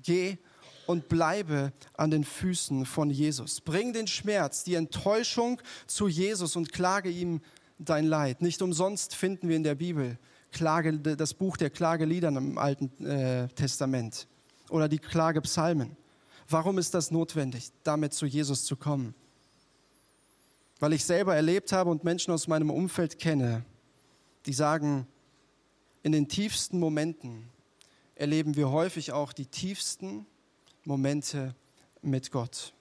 geh 0.03 0.37
und 0.85 1.07
bleibe 1.07 1.71
an 1.95 2.11
den 2.11 2.23
Füßen 2.23 2.85
von 2.85 3.09
Jesus. 3.09 3.61
Bring 3.61 3.93
den 3.93 4.07
Schmerz, 4.07 4.63
die 4.63 4.75
Enttäuschung 4.75 5.61
zu 5.87 6.07
Jesus 6.07 6.55
und 6.55 6.73
klage 6.73 7.09
ihm 7.09 7.41
dein 7.77 8.05
Leid. 8.05 8.41
Nicht 8.41 8.61
umsonst 8.61 9.15
finden 9.15 9.47
wir 9.47 9.55
in 9.55 9.63
der 9.63 9.75
Bibel 9.75 10.17
Klage, 10.51 10.97
das 10.99 11.33
Buch 11.33 11.57
der 11.57 11.69
Klageliedern 11.69 12.35
im 12.35 12.57
Alten 12.57 13.05
äh, 13.05 13.47
Testament 13.49 14.27
oder 14.69 14.87
die 14.87 14.99
Klagepsalmen. 14.99 15.95
Warum 16.47 16.77
ist 16.77 16.93
das 16.93 17.11
notwendig, 17.11 17.71
damit 17.83 18.13
zu 18.13 18.25
Jesus 18.25 18.65
zu 18.65 18.75
kommen? 18.75 19.13
Weil 20.79 20.93
ich 20.93 21.05
selber 21.05 21.35
erlebt 21.35 21.71
habe 21.71 21.89
und 21.89 22.03
Menschen 22.03 22.33
aus 22.33 22.47
meinem 22.47 22.69
Umfeld 22.69 23.19
kenne, 23.19 23.63
die 24.45 24.53
sagen, 24.53 25.05
in 26.01 26.11
den 26.11 26.27
tiefsten 26.27 26.79
Momenten 26.79 27.49
erleben 28.15 28.55
wir 28.55 28.71
häufig 28.71 29.11
auch 29.11 29.33
die 29.33 29.45
tiefsten 29.45 30.25
Momente 30.85 31.53
mit 32.01 32.31
Gott. 32.31 32.73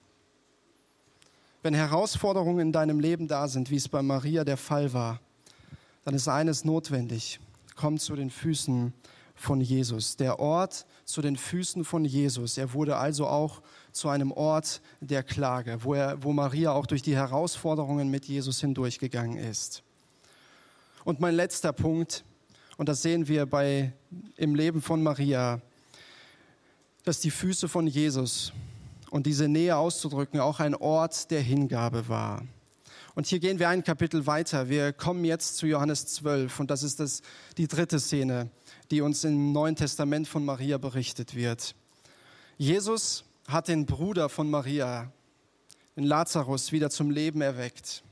Wenn 1.63 1.75
Herausforderungen 1.75 2.61
in 2.61 2.73
deinem 2.73 3.01
Leben 3.01 3.29
da 3.29 3.49
sind, 3.49 3.71
wie 3.71 3.77
es 3.77 3.89
bei 3.89 4.01
Maria 4.01 4.45
der 4.45 4.57
Fall 4.57 4.93
war, 4.93 5.21
dann 6.05 6.15
ist 6.15 6.29
eines 6.29 6.65
notwendig 6.65 7.41
kommt 7.79 8.03
zu 8.03 8.17
den 8.17 8.29
Füßen 8.29 8.93
von 9.37 9.61
Jesus. 9.61 10.17
Der 10.17 10.41
Ort 10.41 10.85
zu 11.05 11.23
den 11.23 11.37
Füßen 11.37 11.85
von 11.85 12.05
Jesus. 12.05 12.59
Er 12.59 12.75
wurde 12.75 12.97
also 12.97 13.27
auch 13.27 13.63
zu 13.93 14.09
einem 14.09 14.33
Ort 14.33 14.83
der 15.01 15.23
Klage, 15.23 15.79
wo, 15.85 15.95
er, 15.95 16.23
wo 16.23 16.33
Maria 16.33 16.73
auch 16.73 16.87
durch 16.87 17.03
die 17.03 17.15
Herausforderungen 17.15 18.11
mit 18.11 18.25
Jesus 18.27 18.61
hindurchgegangen 18.61 19.39
ist. 19.39 19.83
Und 21.05 21.21
mein 21.21 21.35
letzter 21.35 21.73
Punkt, 21.73 22.25
und 22.77 22.89
das 22.89 23.03
sehen 23.03 23.29
wir 23.29 23.47
bei, 23.47 23.93
im 24.37 24.57
Leben 24.57 24.83
von 24.83 25.03
Maria, 25.03 25.61
dass 27.05 27.21
die 27.21 27.31
Füße 27.31 27.69
von 27.69 27.87
Jesus 27.87 28.53
und 29.11 29.27
diese 29.27 29.49
Nähe 29.49 29.77
auszudrücken 29.77 30.41
auch 30.41 30.59
ein 30.59 30.75
Ort 30.75 31.31
der 31.31 31.41
Hingabe 31.41 32.09
war. 32.09 32.43
Und 33.19 33.27
hier 33.27 33.41
gehen 33.41 33.59
wir 33.59 33.69
ein 33.69 33.83
Kapitel 33.83 34.29
weiter. 34.29 34.69
Wir 34.69 34.93
kommen 34.93 35.25
jetzt 35.25 35.57
zu 35.57 35.67
Johannes 35.67 36.07
12 36.07 36.61
und 36.61 36.71
das 36.71 36.85
ist 36.85 37.01
das, 37.01 37.23
die 37.57 37.67
dritte 37.67 37.99
Szene, 37.99 38.49
die 38.93 39.01
uns 39.01 39.25
im 39.25 39.51
Neuen 39.51 39.75
Testament 39.75 40.29
von 40.29 40.45
Maria 40.45 40.79
berichtet 40.79 41.35
wird. 41.35 41.75
Jesus 42.59 43.25
hat 43.49 43.67
den 43.67 43.87
Bruder 43.87 44.29
von 44.29 44.49
Maria, 44.49 45.11
den 45.97 46.05
Lazarus, 46.05 46.71
wieder 46.71 46.91
zum 46.91 47.11
Leben 47.11 47.41
erweckt. 47.41 48.05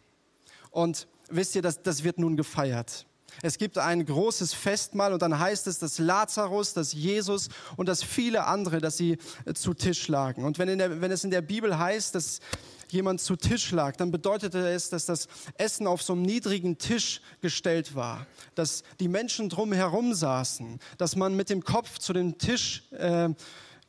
Und 0.73 1.07
wisst 1.31 1.55
ihr, 1.55 1.63
das, 1.63 1.81
das 1.83 2.03
wird 2.03 2.19
nun 2.19 2.37
gefeiert. 2.37 3.07
Es 3.43 3.59
gibt 3.59 3.79
ein 3.79 4.05
großes 4.05 4.55
Festmahl 4.55 5.13
und 5.13 5.23
dann 5.23 5.39
heißt 5.39 5.67
es, 5.67 5.79
dass 5.79 5.99
Lazarus, 5.99 6.73
dass 6.73 6.93
Jesus 6.93 7.49
und 7.77 7.89
dass 7.89 8.03
viele 8.03 8.47
andere, 8.47 8.81
dass 8.81 8.97
sie 8.97 9.19
zu 9.55 9.75
Tisch 9.75 10.09
lagen. 10.09 10.45
Und 10.45 10.59
wenn, 10.59 10.79
der, 10.79 11.01
wenn 11.01 11.11
es 11.11 11.25
in 11.25 11.31
der 11.31 11.43
Bibel 11.43 11.79
heißt, 11.79 12.15
dass 12.15 12.41
jemand 12.89 13.21
zu 13.21 13.37
Tisch 13.37 13.71
lag, 13.73 13.97
dann 13.97 14.11
bedeutete 14.11 14.69
es, 14.69 14.91
dass 14.91 15.07
das 15.07 15.29
Essen 15.59 15.87
auf 15.87 16.03
so 16.03 16.13
einem 16.13 16.23
niedrigen 16.23 16.79
Tisch 16.79 17.21
gestellt 17.41 17.95
war, 17.95 18.27
dass 18.55 18.83
die 19.01 19.09
Menschen 19.09 19.49
drumherum 19.49 20.15
saßen, 20.15 20.79
dass 20.99 21.17
man 21.17 21.35
mit 21.35 21.51
dem 21.51 21.65
Kopf 21.65 21.99
zu 21.99 22.13
dem 22.13 22.39
Tisch 22.39 22.85
äh, 22.93 23.31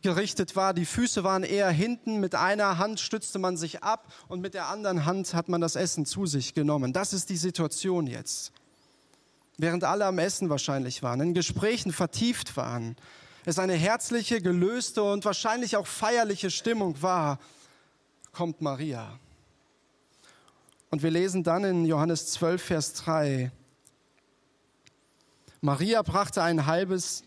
gerichtet 0.02 0.56
war. 0.56 0.74
Die 0.74 0.86
Füße 0.86 1.24
waren 1.24 1.44
eher 1.44 1.70
hinten. 1.70 2.20
Mit 2.20 2.36
einer 2.36 2.78
Hand 2.78 3.00
stützte 3.00 3.40
man 3.40 3.58
sich 3.58 3.84
ab 3.84 4.14
und 4.28 4.42
mit 4.42 4.54
der 4.54 4.68
anderen 4.68 5.06
Hand 5.06 5.34
hat 5.34 5.50
man 5.50 5.62
das 5.62 5.76
Essen 5.76 6.06
zu 6.06 6.26
sich 6.26 6.54
genommen. 6.54 6.94
Das 6.94 7.14
ist 7.14 7.30
die 7.30 7.38
Situation 7.38 8.08
jetzt. 8.08 8.52
Während 9.58 9.84
alle 9.84 10.06
am 10.06 10.20
Essen 10.20 10.50
wahrscheinlich 10.50 11.02
waren, 11.02 11.20
in 11.20 11.34
Gesprächen 11.34 11.92
vertieft 11.92 12.56
waren, 12.58 12.96
es 13.46 13.60
eine 13.60 13.74
herzliche, 13.74 14.42
gelöste 14.42 15.02
und 15.02 15.26
wahrscheinlich 15.26 15.78
auch 15.78 15.88
feierliche 15.88 16.52
Stimmung 16.52 17.02
war, 17.02 17.40
kommt 18.34 18.62
Maria. 18.62 19.20
Und 20.90 21.02
wir 21.02 21.12
lesen 21.12 21.44
dann 21.44 21.64
in 21.64 21.86
Johannes 21.86 22.28
12, 22.28 22.62
Vers 22.62 22.94
3, 22.94 23.52
Maria 25.62 26.02
brachte 26.04 26.44
ein 26.44 26.66
halbes 26.66 27.24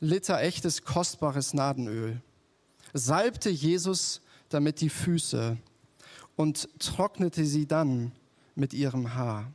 Liter 0.00 0.40
echtes, 0.40 0.84
kostbares 0.84 1.54
Nadenöl, 1.54 2.20
salbte 2.92 3.50
Jesus 3.50 4.20
damit 4.48 4.80
die 4.80 4.90
Füße 4.90 5.56
und 6.36 6.68
trocknete 6.78 7.44
sie 7.44 7.66
dann 7.66 8.12
mit 8.54 8.72
ihrem 8.72 9.14
Haar. 9.14 9.52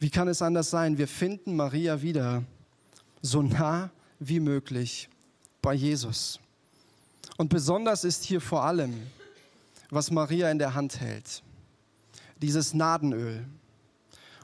Wie 0.00 0.08
kann 0.08 0.28
es 0.28 0.40
anders 0.40 0.70
sein? 0.70 0.96
Wir 0.96 1.06
finden 1.06 1.54
Maria 1.54 2.00
wieder 2.00 2.42
so 3.20 3.42
nah 3.42 3.90
wie 4.18 4.40
möglich 4.40 5.10
bei 5.60 5.74
Jesus. 5.74 6.40
Und 7.36 7.50
besonders 7.50 8.04
ist 8.04 8.24
hier 8.24 8.40
vor 8.40 8.64
allem, 8.64 8.94
was 9.90 10.10
Maria 10.10 10.50
in 10.50 10.58
der 10.58 10.72
Hand 10.72 11.00
hält, 11.00 11.42
dieses 12.40 12.72
Nadenöl. 12.72 13.44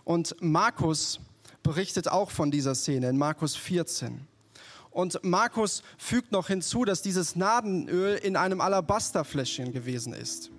Und 0.05 0.37
Markus 0.43 1.21
berichtet 1.63 2.07
auch 2.07 2.31
von 2.31 2.51
dieser 2.51 2.75
Szene 2.75 3.09
in 3.09 3.17
Markus 3.17 3.57
14. 3.57 4.27
Und 4.91 5.25
Markus 5.25 5.83
fügt 5.97 6.33
noch 6.33 6.49
hinzu, 6.49 6.85
dass 6.85 7.01
dieses 7.01 7.35
Nadenöl 7.35 8.17
in 8.17 8.37
einem 8.37 8.61
Alabasterfläschchen 8.61 9.73
gewesen 9.73 10.13
ist. 10.13 10.51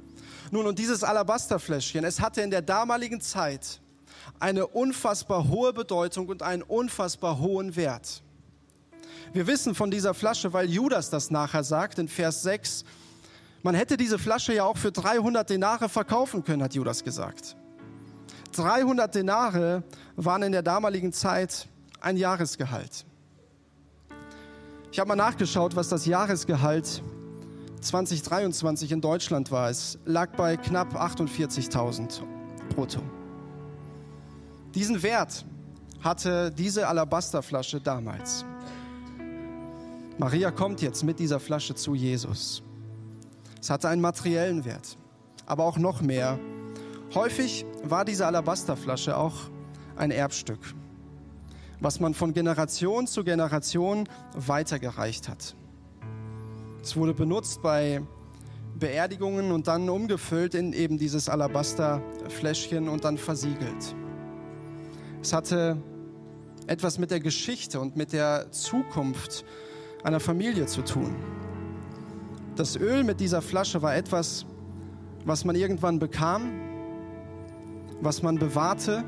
Nun, 0.49 0.65
und 0.65 0.79
dieses 0.79 1.03
Alabasterfläschchen, 1.03 2.03
es 2.03 2.19
hatte 2.19 2.41
in 2.41 2.49
der 2.49 2.63
damaligen 2.63 3.21
Zeit 3.21 3.79
eine 4.40 4.68
unfassbar 4.68 5.48
hohe 5.48 5.74
Bedeutung 5.74 6.28
und 6.28 6.44
einen 6.44 6.62
unfassbar 6.62 7.40
hohen 7.40 7.76
Wert. 7.76 8.22
Wir 9.34 9.48
wissen 9.48 9.76
von 9.76 9.92
dieser 9.92 10.13
Flasche, 10.13 10.54
weil 10.54 10.70
Judas 10.70 11.10
das 11.10 11.32
nachher 11.32 11.63
sagt 11.63 12.00
in 12.00 12.08
Vers 12.08 12.44
6, 12.44 12.86
man 13.63 13.76
hätte 13.76 13.98
diese 13.98 14.20
Flasche 14.20 14.54
ja 14.54 14.63
auch 14.63 14.78
für 14.78 14.92
300 14.92 15.50
Denare 15.50 15.90
verkaufen 15.90 16.44
können, 16.44 16.63
hat 16.63 16.74
Judas 16.74 17.04
gesagt. 17.04 17.56
300 18.54 19.13
Denare 19.13 19.84
waren 20.16 20.44
in 20.44 20.52
der 20.52 20.63
damaligen 20.63 21.12
Zeit 21.12 21.68
ein 22.00 22.18
Jahresgehalt. 22.18 23.06
Ich 24.92 25.00
habe 25.00 25.10
mal 25.10 25.16
nachgeschaut, 25.16 25.76
was 25.76 25.90
das 25.90 26.06
Jahresgehalt 26.06 27.04
2023 27.82 28.92
in 28.92 29.02
Deutschland 29.02 29.52
war. 29.52 29.70
Es 29.70 30.00
lag 30.06 30.32
bei 30.36 30.58
knapp 30.58 30.96
48.000 30.96 32.22
brutto. 32.74 33.02
Diesen 34.78 35.02
Wert 35.02 35.44
hatte 36.02 36.52
diese 36.52 36.88
Alabasterflasche 36.88 37.82
damals. 37.82 38.46
Maria 40.20 40.52
kommt 40.52 40.84
jetzt 40.84 41.04
mit 41.04 41.18
dieser 41.18 41.40
Flasche 41.40 41.74
zu 41.74 41.96
Jesus. 41.96 42.62
Es 43.60 43.72
hatte 43.72 43.90
einen 43.90 44.04
materiellen 44.04 44.66
Wert, 44.66 44.96
aber 45.48 45.63
auch 45.63 45.80
noch 45.80 46.02
mehr. 46.02 46.38
Häufig 47.16 47.66
war 47.86 48.06
diese 48.06 48.28
Alabasterflasche 48.28 49.18
auch 49.18 49.50
ein 49.96 50.12
Erbstück, 50.12 50.60
was 51.80 52.00
man 52.00 52.13
von 52.13 52.36
Generation 52.36 53.08
zu 53.08 53.24
Generation 53.24 54.08
weitergereicht 54.36 55.28
hat. 55.28 55.56
Es 56.84 56.96
wurde 56.96 57.16
benutzt 57.16 57.63
bei 57.63 58.04
Beerdigungen 58.78 59.52
und 59.52 59.68
dann 59.68 59.90
umgefüllt 59.90 60.54
in 60.54 60.72
eben 60.72 61.00
dieses 61.00 61.30
Alabasterfläschchen 61.30 62.88
und 62.88 63.06
dann 63.06 63.18
versiegelt. 63.18 63.96
Es 65.28 65.34
hatte 65.34 65.76
etwas 66.68 67.00
mit 67.00 67.12
der 67.12 67.20
Geschichte 67.20 67.82
und 67.82 67.98
mit 67.98 68.13
der 68.13 68.50
Zukunft 68.54 69.44
einer 70.02 70.22
Familie 70.22 70.68
zu 70.68 70.82
tun. 70.84 71.18
Das 72.56 72.78
Öl 72.78 73.04
mit 73.04 73.20
dieser 73.20 73.42
Flasche 73.42 73.82
war 73.82 73.94
etwas, 73.94 74.46
was 75.26 75.44
man 75.44 75.58
irgendwann 75.58 76.00
bekam, 76.00 76.50
was 78.00 78.24
man 78.24 78.40
bewahrte 78.40 79.04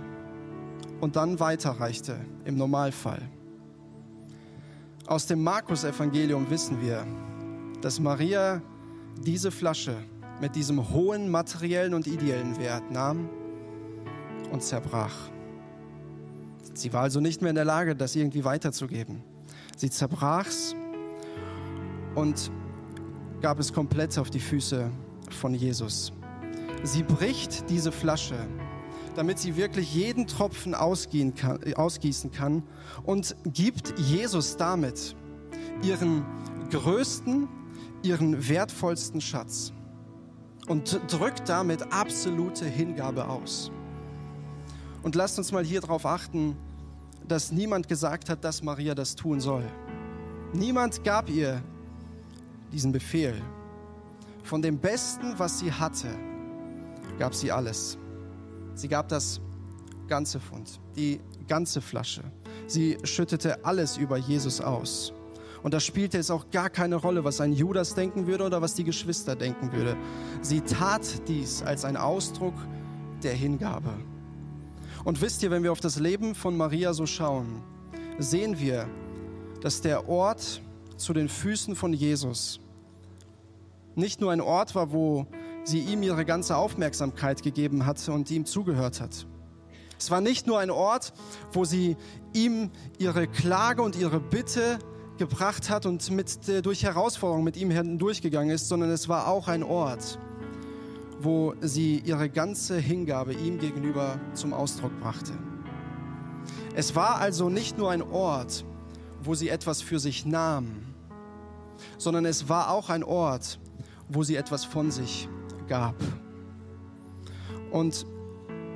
und 0.99 1.15
dann 1.15 1.39
weiterreichte 1.39 2.17
im 2.43 2.57
Normalfall. 2.57 3.21
Aus 5.07 5.25
dem 5.25 5.41
Markus-Evangelium 5.41 6.49
wissen 6.49 6.81
wir, 6.81 7.07
dass 7.79 7.97
Maria 8.01 8.61
diese 9.25 9.51
Flasche 9.51 9.95
mit 10.41 10.53
diesem 10.53 10.89
hohen 10.89 11.31
materiellen 11.31 11.93
und 11.93 12.07
ideellen 12.07 12.59
Wert 12.59 12.91
nahm 12.91 13.29
und 14.51 14.61
zerbrach. 14.61 15.31
Sie 16.79 16.93
war 16.93 17.01
also 17.01 17.19
nicht 17.19 17.41
mehr 17.41 17.49
in 17.49 17.55
der 17.55 17.65
Lage, 17.65 17.93
das 17.93 18.15
irgendwie 18.15 18.45
weiterzugeben. 18.45 19.21
Sie 19.75 19.89
zerbrach's 19.89 20.75
und 22.15 22.51
gab 23.41 23.59
es 23.59 23.73
komplett 23.73 24.17
auf 24.17 24.29
die 24.29 24.39
Füße 24.39 24.89
von 25.29 25.53
Jesus. 25.53 26.13
Sie 26.83 27.03
bricht 27.03 27.69
diese 27.69 27.91
Flasche, 27.91 28.47
damit 29.17 29.39
sie 29.39 29.57
wirklich 29.57 29.93
jeden 29.93 30.25
Tropfen 30.25 30.71
kann, 31.35 31.73
ausgießen 31.73 32.31
kann 32.31 32.63
und 33.03 33.35
gibt 33.43 33.99
Jesus 33.99 34.55
damit 34.55 35.17
ihren 35.81 36.23
größten, 36.71 37.49
ihren 38.03 38.47
wertvollsten 38.47 39.19
Schatz 39.19 39.73
und 40.69 41.01
drückt 41.09 41.49
damit 41.49 41.91
absolute 41.91 42.63
Hingabe 42.63 43.27
aus. 43.27 43.69
Und 45.03 45.15
lasst 45.15 45.37
uns 45.37 45.51
mal 45.51 45.65
hier 45.65 45.81
darauf 45.81 46.05
achten, 46.05 46.55
dass 47.27 47.51
niemand 47.51 47.87
gesagt 47.87 48.29
hat, 48.29 48.43
dass 48.43 48.63
Maria 48.63 48.95
das 48.95 49.15
tun 49.15 49.39
soll. 49.39 49.63
Niemand 50.53 51.03
gab 51.03 51.29
ihr 51.29 51.61
diesen 52.71 52.91
Befehl. 52.91 53.35
Von 54.43 54.61
dem 54.61 54.79
Besten, 54.79 55.33
was 55.37 55.59
sie 55.59 55.71
hatte, 55.71 56.07
gab 57.19 57.35
sie 57.35 57.51
alles. 57.51 57.97
Sie 58.73 58.87
gab 58.87 59.07
das 59.09 59.41
ganze 60.07 60.39
Pfund, 60.39 60.79
die 60.95 61.19
ganze 61.47 61.81
Flasche. 61.81 62.23
Sie 62.65 62.97
schüttete 63.03 63.63
alles 63.65 63.97
über 63.97 64.17
Jesus 64.17 64.61
aus. 64.61 65.13
Und 65.61 65.73
da 65.73 65.79
spielte 65.79 66.17
es 66.17 66.31
auch 66.31 66.49
gar 66.51 66.69
keine 66.69 66.95
Rolle, 66.95 67.23
was 67.23 67.41
ein 67.41 67.51
Judas 67.53 67.93
denken 67.93 68.27
würde 68.27 68.45
oder 68.45 68.61
was 68.61 68.75
die 68.75 68.83
Geschwister 68.83 69.35
denken 69.35 69.71
würde. 69.73 69.97
Sie 70.41 70.61
tat 70.61 71.27
dies 71.27 71.61
als 71.63 71.83
ein 71.83 71.97
Ausdruck 71.97 72.53
der 73.23 73.33
Hingabe. 73.33 73.91
Und 75.09 75.21
wisst 75.21 75.41
ihr, 75.41 75.49
wenn 75.49 75.63
wir 75.63 75.71
auf 75.71 75.79
das 75.79 75.97
Leben 75.97 76.35
von 76.35 76.55
Maria 76.55 76.93
so 76.93 77.07
schauen, 77.07 77.63
sehen 78.19 78.59
wir, 78.59 78.87
dass 79.59 79.81
der 79.81 80.07
Ort 80.07 80.61
zu 80.97 81.13
den 81.13 81.29
Füßen 81.29 81.75
von 81.75 81.93
Jesus 81.93 82.59
nicht 83.95 84.21
nur 84.21 84.31
ein 84.31 84.39
Ort 84.39 84.75
war, 84.75 84.91
wo 84.91 85.25
sie 85.63 85.79
ihm 85.79 86.03
ihre 86.03 86.25
ganze 86.25 86.57
Aufmerksamkeit 86.57 87.41
gegeben 87.41 87.87
hat 87.87 88.07
und 88.07 88.29
ihm 88.29 88.45
zugehört 88.45 89.01
hat. 89.01 89.25
Es 89.97 90.11
war 90.11 90.21
nicht 90.21 90.45
nur 90.45 90.59
ein 90.59 90.69
Ort, 90.69 91.11
wo 91.53 91.65
sie 91.65 91.97
ihm 92.35 92.69
ihre 92.99 93.25
Klage 93.27 93.81
und 93.81 93.95
ihre 93.95 94.19
Bitte 94.19 94.77
gebracht 95.17 95.71
hat 95.71 95.87
und 95.87 96.11
mit, 96.11 96.47
äh, 96.47 96.61
durch 96.61 96.83
Herausforderungen 96.83 97.45
mit 97.45 97.57
ihm 97.57 97.71
hindurchgegangen 97.71 98.51
ist, 98.51 98.67
sondern 98.67 98.91
es 98.91 99.09
war 99.09 99.27
auch 99.27 99.47
ein 99.47 99.63
Ort, 99.63 100.19
wo 101.21 101.53
sie 101.59 101.99
ihre 101.99 102.29
ganze 102.29 102.77
Hingabe 102.77 103.33
ihm 103.33 103.59
gegenüber 103.59 104.19
zum 104.33 104.53
Ausdruck 104.53 104.97
brachte. 105.01 105.33
Es 106.75 106.95
war 106.95 107.17
also 107.17 107.49
nicht 107.49 107.77
nur 107.77 107.91
ein 107.91 108.01
Ort, 108.01 108.63
wo 109.21 109.35
sie 109.35 109.49
etwas 109.49 109.81
für 109.81 109.99
sich 109.99 110.25
nahm, 110.25 110.67
sondern 111.97 112.25
es 112.25 112.47
war 112.47 112.71
auch 112.71 112.89
ein 112.89 113.03
Ort, 113.03 113.59
wo 114.07 114.23
sie 114.23 114.37
etwas 114.37 114.63
von 114.63 114.91
sich 114.91 115.27
gab. 115.67 115.95
Und 117.71 118.05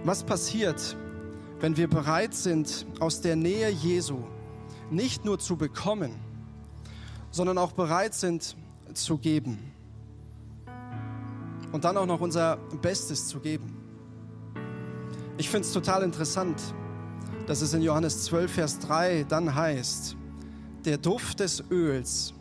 was 0.04 0.24
passiert, 0.24 0.98
wenn 1.62 1.78
wir 1.78 1.88
bereit 1.88 2.36
sind, 2.36 2.86
aus 3.00 3.22
der 3.22 3.38
Nähe 3.38 3.70
Jesu 3.70 4.18
nicht 4.92 5.24
nur 5.24 5.40
zu 5.40 5.56
bekommen, 5.56 6.12
sondern 7.32 7.58
auch 7.58 7.72
bereit 7.72 8.14
sind 8.14 8.58
zu 8.94 9.18
geben 9.18 9.73
und 11.74 11.84
dann 11.84 11.98
auch 11.98 12.06
noch 12.06 12.22
unser 12.22 12.58
Bestes 12.82 13.28
zu 13.28 13.42
geben? 13.42 13.76
Ich 15.38 15.50
finde 15.50 15.68
es 15.68 15.74
total 15.74 16.04
interessant, 16.04 16.62
dass 17.48 17.62
es 17.62 17.74
in 17.74 17.82
Johannes 17.82 18.24
12, 18.24 18.52
Vers 18.52 18.80
3 18.80 19.26
dann 19.28 19.54
heißt, 19.54 20.16
der 20.86 20.98
Duft 20.98 21.42
des 21.42 21.64
Öls 21.72 22.34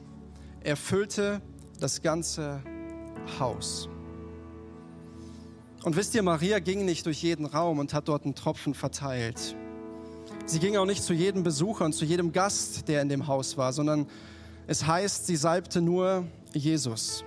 erfüllte 0.60 1.40
das 1.80 2.02
ganze 2.02 2.62
Haus. 3.40 3.88
Und 5.82 5.96
wisst 5.96 6.14
ihr, 6.14 6.22
Maria 6.22 6.60
ging 6.60 6.84
nicht 6.84 7.06
durch 7.06 7.22
jeden 7.22 7.46
Raum 7.46 7.80
und 7.80 7.92
hat 7.92 8.06
dort 8.06 8.24
einen 8.24 8.36
Tropfen 8.36 8.74
verteilt. 8.74 9.56
Sie 10.46 10.60
ging 10.60 10.76
auch 10.76 10.86
nicht 10.86 11.02
zu 11.02 11.12
jedem 11.12 11.42
Besucher 11.42 11.84
und 11.84 11.92
zu 11.92 12.04
jedem 12.04 12.32
Gast, 12.32 12.86
der 12.88 13.02
in 13.02 13.08
dem 13.08 13.26
Haus 13.26 13.56
war, 13.56 13.72
sondern 13.72 14.06
es 14.66 14.86
heißt, 14.86 15.26
sie 15.26 15.36
salbte 15.36 15.80
nur 15.80 16.24
Jesus. 16.52 17.24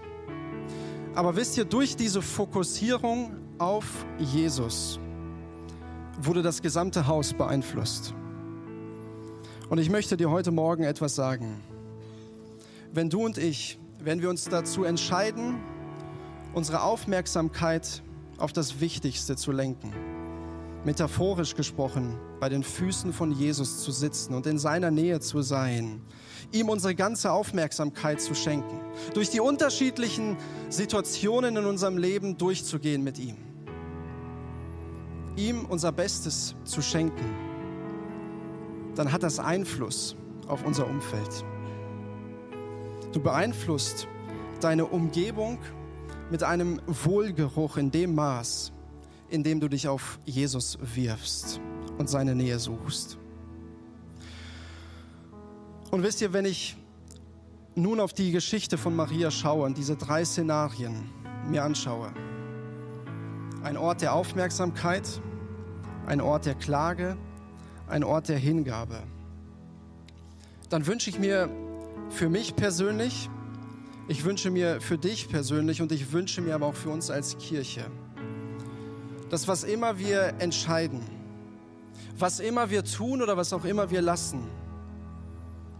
Aber 1.16 1.38
wisst 1.38 1.58
ihr, 1.58 1.64
durch 1.64 1.96
diese 1.96 2.22
Fokussierung 2.22 3.32
auf 3.58 4.06
Jesus 4.20 5.00
wurde 6.20 6.42
das 6.42 6.62
gesamte 6.62 7.08
Haus 7.08 7.34
beeinflusst. 7.34 8.14
Und 9.70 9.78
ich 9.78 9.90
möchte 9.90 10.18
dir 10.18 10.30
heute 10.30 10.52
Morgen 10.52 10.84
etwas 10.84 11.16
sagen. 11.16 11.62
Wenn 12.92 13.10
du 13.10 13.24
und 13.24 13.38
ich, 13.38 13.80
wenn 14.00 14.22
wir 14.22 14.30
uns 14.30 14.44
dazu 14.46 14.84
entscheiden, 14.84 15.56
unsere 16.54 16.82
Aufmerksamkeit 16.82 18.02
auf 18.38 18.52
das 18.52 18.82
Wichtigste 18.82 19.38
zu 19.38 19.54
lenken, 19.54 19.94
metaphorisch 20.84 21.56
gesprochen, 21.56 22.20
bei 22.40 22.50
den 22.50 22.64
Füßen 22.64 23.14
von 23.14 23.32
Jesus 23.32 23.82
zu 23.82 23.92
sitzen 23.92 24.34
und 24.34 24.46
in 24.46 24.60
seiner 24.60 24.92
Nähe 24.92 25.20
zu 25.20 25.42
sein, 25.42 26.02
ihm 26.52 26.70
unsere 26.70 26.96
ganze 26.96 27.32
Aufmerksamkeit 27.32 28.22
zu 28.22 28.36
schenken, 28.36 28.80
durch 29.14 29.30
die 29.30 29.40
unterschiedlichen 29.40 30.38
Situationen 30.70 31.58
in 31.58 31.66
unserem 31.66 31.98
Leben 31.98 32.38
durchzugehen 32.38 33.04
mit 33.04 33.20
ihm, 33.20 33.38
ihm 35.36 35.66
unser 35.66 35.92
Bestes 35.92 36.56
zu 36.66 36.82
schenken, 36.82 37.26
dann 38.96 39.12
hat 39.12 39.24
das 39.24 39.40
Einfluss 39.40 40.16
auf 40.48 40.66
unser 40.66 40.88
Umfeld. 40.88 41.44
Du 43.12 43.20
beeinflusst 43.22 44.08
deine 44.62 44.86
Umgebung 44.86 45.60
mit 46.32 46.44
einem 46.44 46.82
Wohlgeruch 46.86 47.78
in 47.78 47.92
dem 47.92 48.16
Maß, 48.16 48.72
indem 49.30 49.60
du 49.60 49.68
dich 49.68 49.88
auf 49.88 50.20
Jesus 50.26 50.78
wirfst 50.82 51.60
und 51.98 52.10
seine 52.10 52.36
Nähe 52.36 52.60
suchst. 52.60 53.18
Und 55.92 56.04
wisst 56.04 56.22
ihr, 56.22 56.34
wenn 56.34 56.46
ich 56.46 56.76
nun 57.76 58.00
auf 58.00 58.14
die 58.14 58.32
Geschichte 58.32 58.78
von 58.78 58.96
Maria 58.96 59.32
schaue 59.32 59.66
und 59.66 59.78
diese 59.78 59.96
drei 59.96 60.26
Szenarien 60.26 61.10
mir 61.48 61.64
anschaue, 61.64 62.12
ein 63.64 63.78
Ort 63.78 64.02
der 64.02 64.14
Aufmerksamkeit, 64.14 65.22
ein 66.06 66.22
Ort 66.22 66.46
der 66.46 66.56
Klage, 66.56 67.18
ein 67.88 68.04
Ort 68.04 68.30
der 68.30 68.38
Hingabe, 68.38 69.04
dann 70.70 70.88
wünsche 70.88 71.10
ich 71.10 71.20
mir 71.20 71.50
für 72.10 72.30
mich 72.30 72.56
persönlich, 72.56 73.30
ich 74.08 74.24
wünsche 74.24 74.52
mir 74.52 74.82
für 74.82 74.98
dich 74.98 75.30
persönlich 75.30 75.82
und 75.82 75.92
ich 75.92 76.12
wünsche 76.12 76.42
mir 76.42 76.56
aber 76.56 76.68
auch 76.68 76.76
für 76.76 76.90
uns 76.90 77.10
als 77.10 77.38
Kirche, 77.38 77.86
dass 79.30 79.48
was 79.48 79.64
immer 79.64 79.98
wir 79.98 80.36
entscheiden, 80.40 81.15
was 82.18 82.40
immer 82.40 82.70
wir 82.70 82.84
tun 82.84 83.22
oder 83.22 83.38
was 83.38 83.54
auch 83.54 83.66
immer 83.66 83.90
wir 83.90 84.02
lassen, 84.02 84.48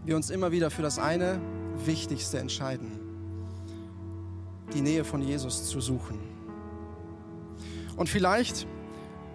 wir 0.04 0.16
uns 0.16 0.30
immer 0.30 0.52
wieder 0.52 0.70
für 0.70 0.82
das 0.82 0.98
eine 0.98 1.40
Wichtigste 1.84 2.38
entscheiden, 2.38 2.98
die 4.72 4.80
Nähe 4.80 5.04
von 5.04 5.22
Jesus 5.22 5.68
zu 5.68 5.80
suchen. 5.80 6.18
Und 7.96 8.08
vielleicht 8.08 8.66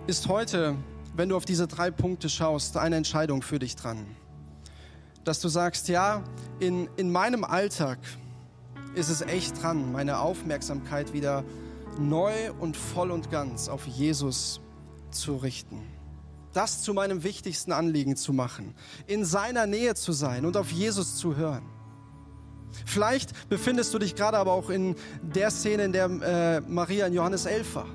ist 0.07 0.27
heute, 0.27 0.75
wenn 1.15 1.29
du 1.29 1.35
auf 1.35 1.45
diese 1.45 1.67
drei 1.67 1.91
Punkte 1.91 2.29
schaust, 2.29 2.77
eine 2.77 2.95
Entscheidung 2.95 3.41
für 3.41 3.59
dich 3.59 3.75
dran. 3.75 4.05
Dass 5.23 5.39
du 5.39 5.49
sagst, 5.49 5.87
ja, 5.87 6.23
in, 6.59 6.89
in 6.95 7.11
meinem 7.11 7.43
Alltag 7.43 7.99
ist 8.95 9.09
es 9.09 9.21
echt 9.21 9.61
dran, 9.61 9.91
meine 9.91 10.19
Aufmerksamkeit 10.19 11.13
wieder 11.13 11.43
neu 11.99 12.51
und 12.59 12.77
voll 12.77 13.11
und 13.11 13.31
ganz 13.31 13.67
auf 13.67 13.85
Jesus 13.87 14.61
zu 15.11 15.35
richten. 15.35 15.81
Das 16.53 16.83
zu 16.83 16.93
meinem 16.93 17.23
wichtigsten 17.23 17.71
Anliegen 17.71 18.15
zu 18.15 18.33
machen, 18.33 18.75
in 19.07 19.23
seiner 19.25 19.67
Nähe 19.67 19.95
zu 19.95 20.11
sein 20.11 20.45
und 20.45 20.57
auf 20.57 20.71
Jesus 20.71 21.15
zu 21.15 21.35
hören. 21.35 21.63
Vielleicht 22.85 23.49
befindest 23.49 23.93
du 23.93 23.99
dich 23.99 24.15
gerade 24.15 24.37
aber 24.37 24.53
auch 24.53 24.69
in 24.69 24.95
der 25.21 25.51
Szene, 25.51 25.85
in 25.85 25.91
der 25.91 26.05
äh, 26.05 26.61
Maria 26.61 27.07
in 27.07 27.13
Johannes 27.13 27.45
11 27.45 27.75
war, 27.75 27.87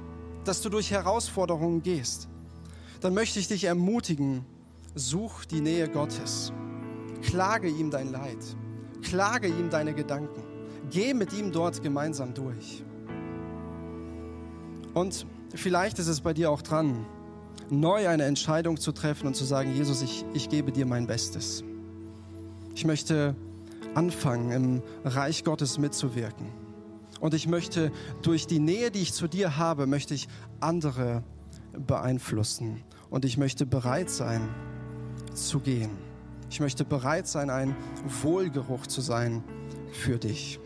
dass 0.44 0.62
du 0.62 0.68
durch 0.68 0.90
Herausforderungen 0.90 1.82
gehst. 1.82 2.28
Dann 3.00 3.14
möchte 3.14 3.38
ich 3.38 3.48
dich 3.48 3.64
ermutigen, 3.64 4.44
such 4.94 5.44
die 5.44 5.60
Nähe 5.60 5.88
Gottes. 5.88 6.52
Klage 7.22 7.68
ihm 7.68 7.90
dein 7.90 8.10
Leid. 8.12 8.38
Klage 9.02 9.48
ihm 9.48 9.70
deine 9.70 9.94
Gedanken. 9.94 10.42
Geh 10.90 11.14
mit 11.14 11.32
ihm 11.32 11.52
dort 11.52 11.82
gemeinsam 11.82 12.34
durch. 12.34 12.82
Und 14.94 15.26
vielleicht 15.54 15.98
ist 15.98 16.06
es 16.06 16.20
bei 16.20 16.32
dir 16.32 16.50
auch 16.50 16.62
dran, 16.62 17.06
neu 17.70 18.08
eine 18.08 18.24
Entscheidung 18.24 18.78
zu 18.78 18.92
treffen 18.92 19.26
und 19.26 19.34
zu 19.34 19.44
sagen, 19.44 19.74
Jesus, 19.74 20.02
ich, 20.02 20.24
ich 20.34 20.48
gebe 20.48 20.72
dir 20.72 20.86
mein 20.86 21.06
Bestes. 21.06 21.64
Ich 22.74 22.84
möchte 22.84 23.34
anfangen, 23.94 24.50
im 24.50 24.82
Reich 25.04 25.44
Gottes 25.44 25.78
mitzuwirken. 25.78 26.46
Und 27.20 27.34
ich 27.34 27.48
möchte 27.48 27.92
durch 28.22 28.46
die 28.46 28.58
Nähe, 28.58 28.90
die 28.90 29.00
ich 29.00 29.12
zu 29.12 29.26
dir 29.26 29.56
habe, 29.56 29.86
möchte 29.86 30.14
ich 30.14 30.28
andere 30.60 31.22
beeinflussen. 31.86 32.82
Und 33.08 33.24
ich 33.24 33.38
möchte 33.38 33.64
bereit 33.64 34.10
sein 34.10 34.48
zu 35.34 35.60
gehen. 35.60 35.90
Ich 36.50 36.60
möchte 36.60 36.84
bereit 36.84 37.26
sein, 37.26 37.50
ein 37.50 37.74
Wohlgeruch 38.22 38.86
zu 38.86 39.00
sein 39.00 39.42
für 39.92 40.18
dich. 40.18 40.60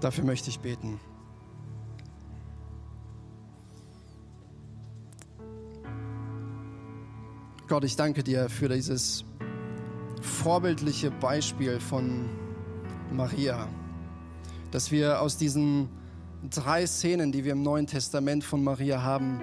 Dafür 0.00 0.24
möchte 0.24 0.50
ich 0.50 0.60
beten. 0.60 0.98
Gott, 7.72 7.84
ich 7.84 7.96
danke 7.96 8.22
dir 8.22 8.50
für 8.50 8.68
dieses 8.68 9.24
vorbildliche 10.20 11.10
Beispiel 11.10 11.80
von 11.80 12.28
Maria, 13.10 13.66
dass 14.70 14.90
wir 14.90 15.22
aus 15.22 15.38
diesen 15.38 15.88
drei 16.50 16.86
Szenen, 16.86 17.32
die 17.32 17.44
wir 17.46 17.52
im 17.52 17.62
Neuen 17.62 17.86
Testament 17.86 18.44
von 18.44 18.62
Maria 18.62 19.02
haben, 19.02 19.40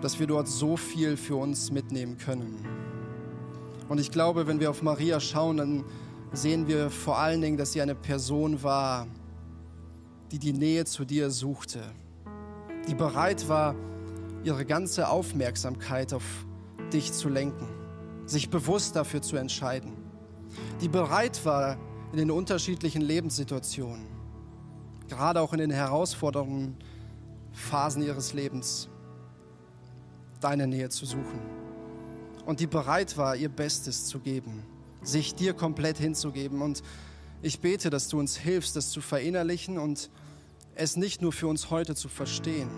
dass 0.00 0.18
wir 0.18 0.28
dort 0.28 0.48
so 0.48 0.78
viel 0.78 1.18
für 1.18 1.36
uns 1.36 1.70
mitnehmen 1.70 2.16
können. 2.16 2.64
Und 3.90 4.00
ich 4.00 4.10
glaube, 4.10 4.46
wenn 4.46 4.58
wir 4.58 4.70
auf 4.70 4.80
Maria 4.80 5.20
schauen, 5.20 5.58
dann 5.58 5.84
sehen 6.32 6.68
wir 6.68 6.88
vor 6.88 7.18
allen 7.18 7.42
Dingen, 7.42 7.58
dass 7.58 7.72
sie 7.72 7.82
eine 7.82 7.96
Person 7.96 8.62
war, 8.62 9.06
die 10.32 10.38
die 10.38 10.54
Nähe 10.54 10.86
zu 10.86 11.04
dir 11.04 11.28
suchte, 11.30 11.82
die 12.88 12.94
bereit 12.94 13.46
war, 13.46 13.74
ihre 14.42 14.64
ganze 14.64 15.10
Aufmerksamkeit 15.10 16.14
auf 16.14 16.46
dich 16.90 17.12
zu 17.12 17.28
lenken, 17.28 17.68
sich 18.26 18.50
bewusst 18.50 18.96
dafür 18.96 19.22
zu 19.22 19.36
entscheiden, 19.36 19.92
die 20.80 20.88
bereit 20.88 21.44
war, 21.44 21.76
in 22.12 22.18
den 22.18 22.30
unterschiedlichen 22.30 23.02
Lebenssituationen, 23.02 24.06
gerade 25.08 25.40
auch 25.40 25.52
in 25.52 25.60
den 25.60 25.70
herausfordernden 25.70 26.76
Phasen 27.52 28.02
ihres 28.02 28.32
Lebens, 28.32 28.88
deine 30.40 30.66
Nähe 30.66 30.88
zu 30.88 31.06
suchen 31.06 31.60
und 32.46 32.60
die 32.60 32.66
bereit 32.66 33.16
war, 33.16 33.36
ihr 33.36 33.48
Bestes 33.48 34.06
zu 34.06 34.18
geben, 34.18 34.64
sich 35.02 35.34
dir 35.34 35.54
komplett 35.54 35.98
hinzugeben. 35.98 36.62
Und 36.62 36.82
ich 37.42 37.60
bete, 37.60 37.90
dass 37.90 38.08
du 38.08 38.18
uns 38.18 38.36
hilfst, 38.36 38.74
das 38.76 38.90
zu 38.90 39.00
verinnerlichen 39.00 39.78
und 39.78 40.10
es 40.74 40.96
nicht 40.96 41.22
nur 41.22 41.32
für 41.32 41.46
uns 41.46 41.70
heute 41.70 41.94
zu 41.94 42.08
verstehen, 42.08 42.70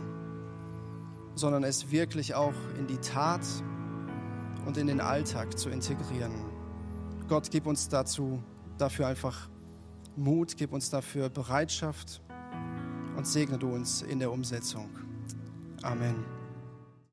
sondern 1.34 1.64
es 1.64 1.90
wirklich 1.90 2.34
auch 2.34 2.54
in 2.78 2.86
die 2.86 2.98
Tat 2.98 3.40
und 4.66 4.76
in 4.76 4.86
den 4.86 5.00
Alltag 5.00 5.58
zu 5.58 5.70
integrieren. 5.70 6.32
Gott, 7.28 7.50
gib 7.50 7.66
uns 7.66 7.88
dazu, 7.88 8.42
dafür 8.78 9.06
einfach 9.06 9.48
Mut, 10.16 10.56
gib 10.56 10.72
uns 10.72 10.90
dafür 10.90 11.28
Bereitschaft 11.28 12.22
und 13.16 13.26
segne 13.26 13.58
du 13.58 13.68
uns 13.68 14.02
in 14.02 14.18
der 14.18 14.30
Umsetzung. 14.30 14.88
Amen. 15.82 16.41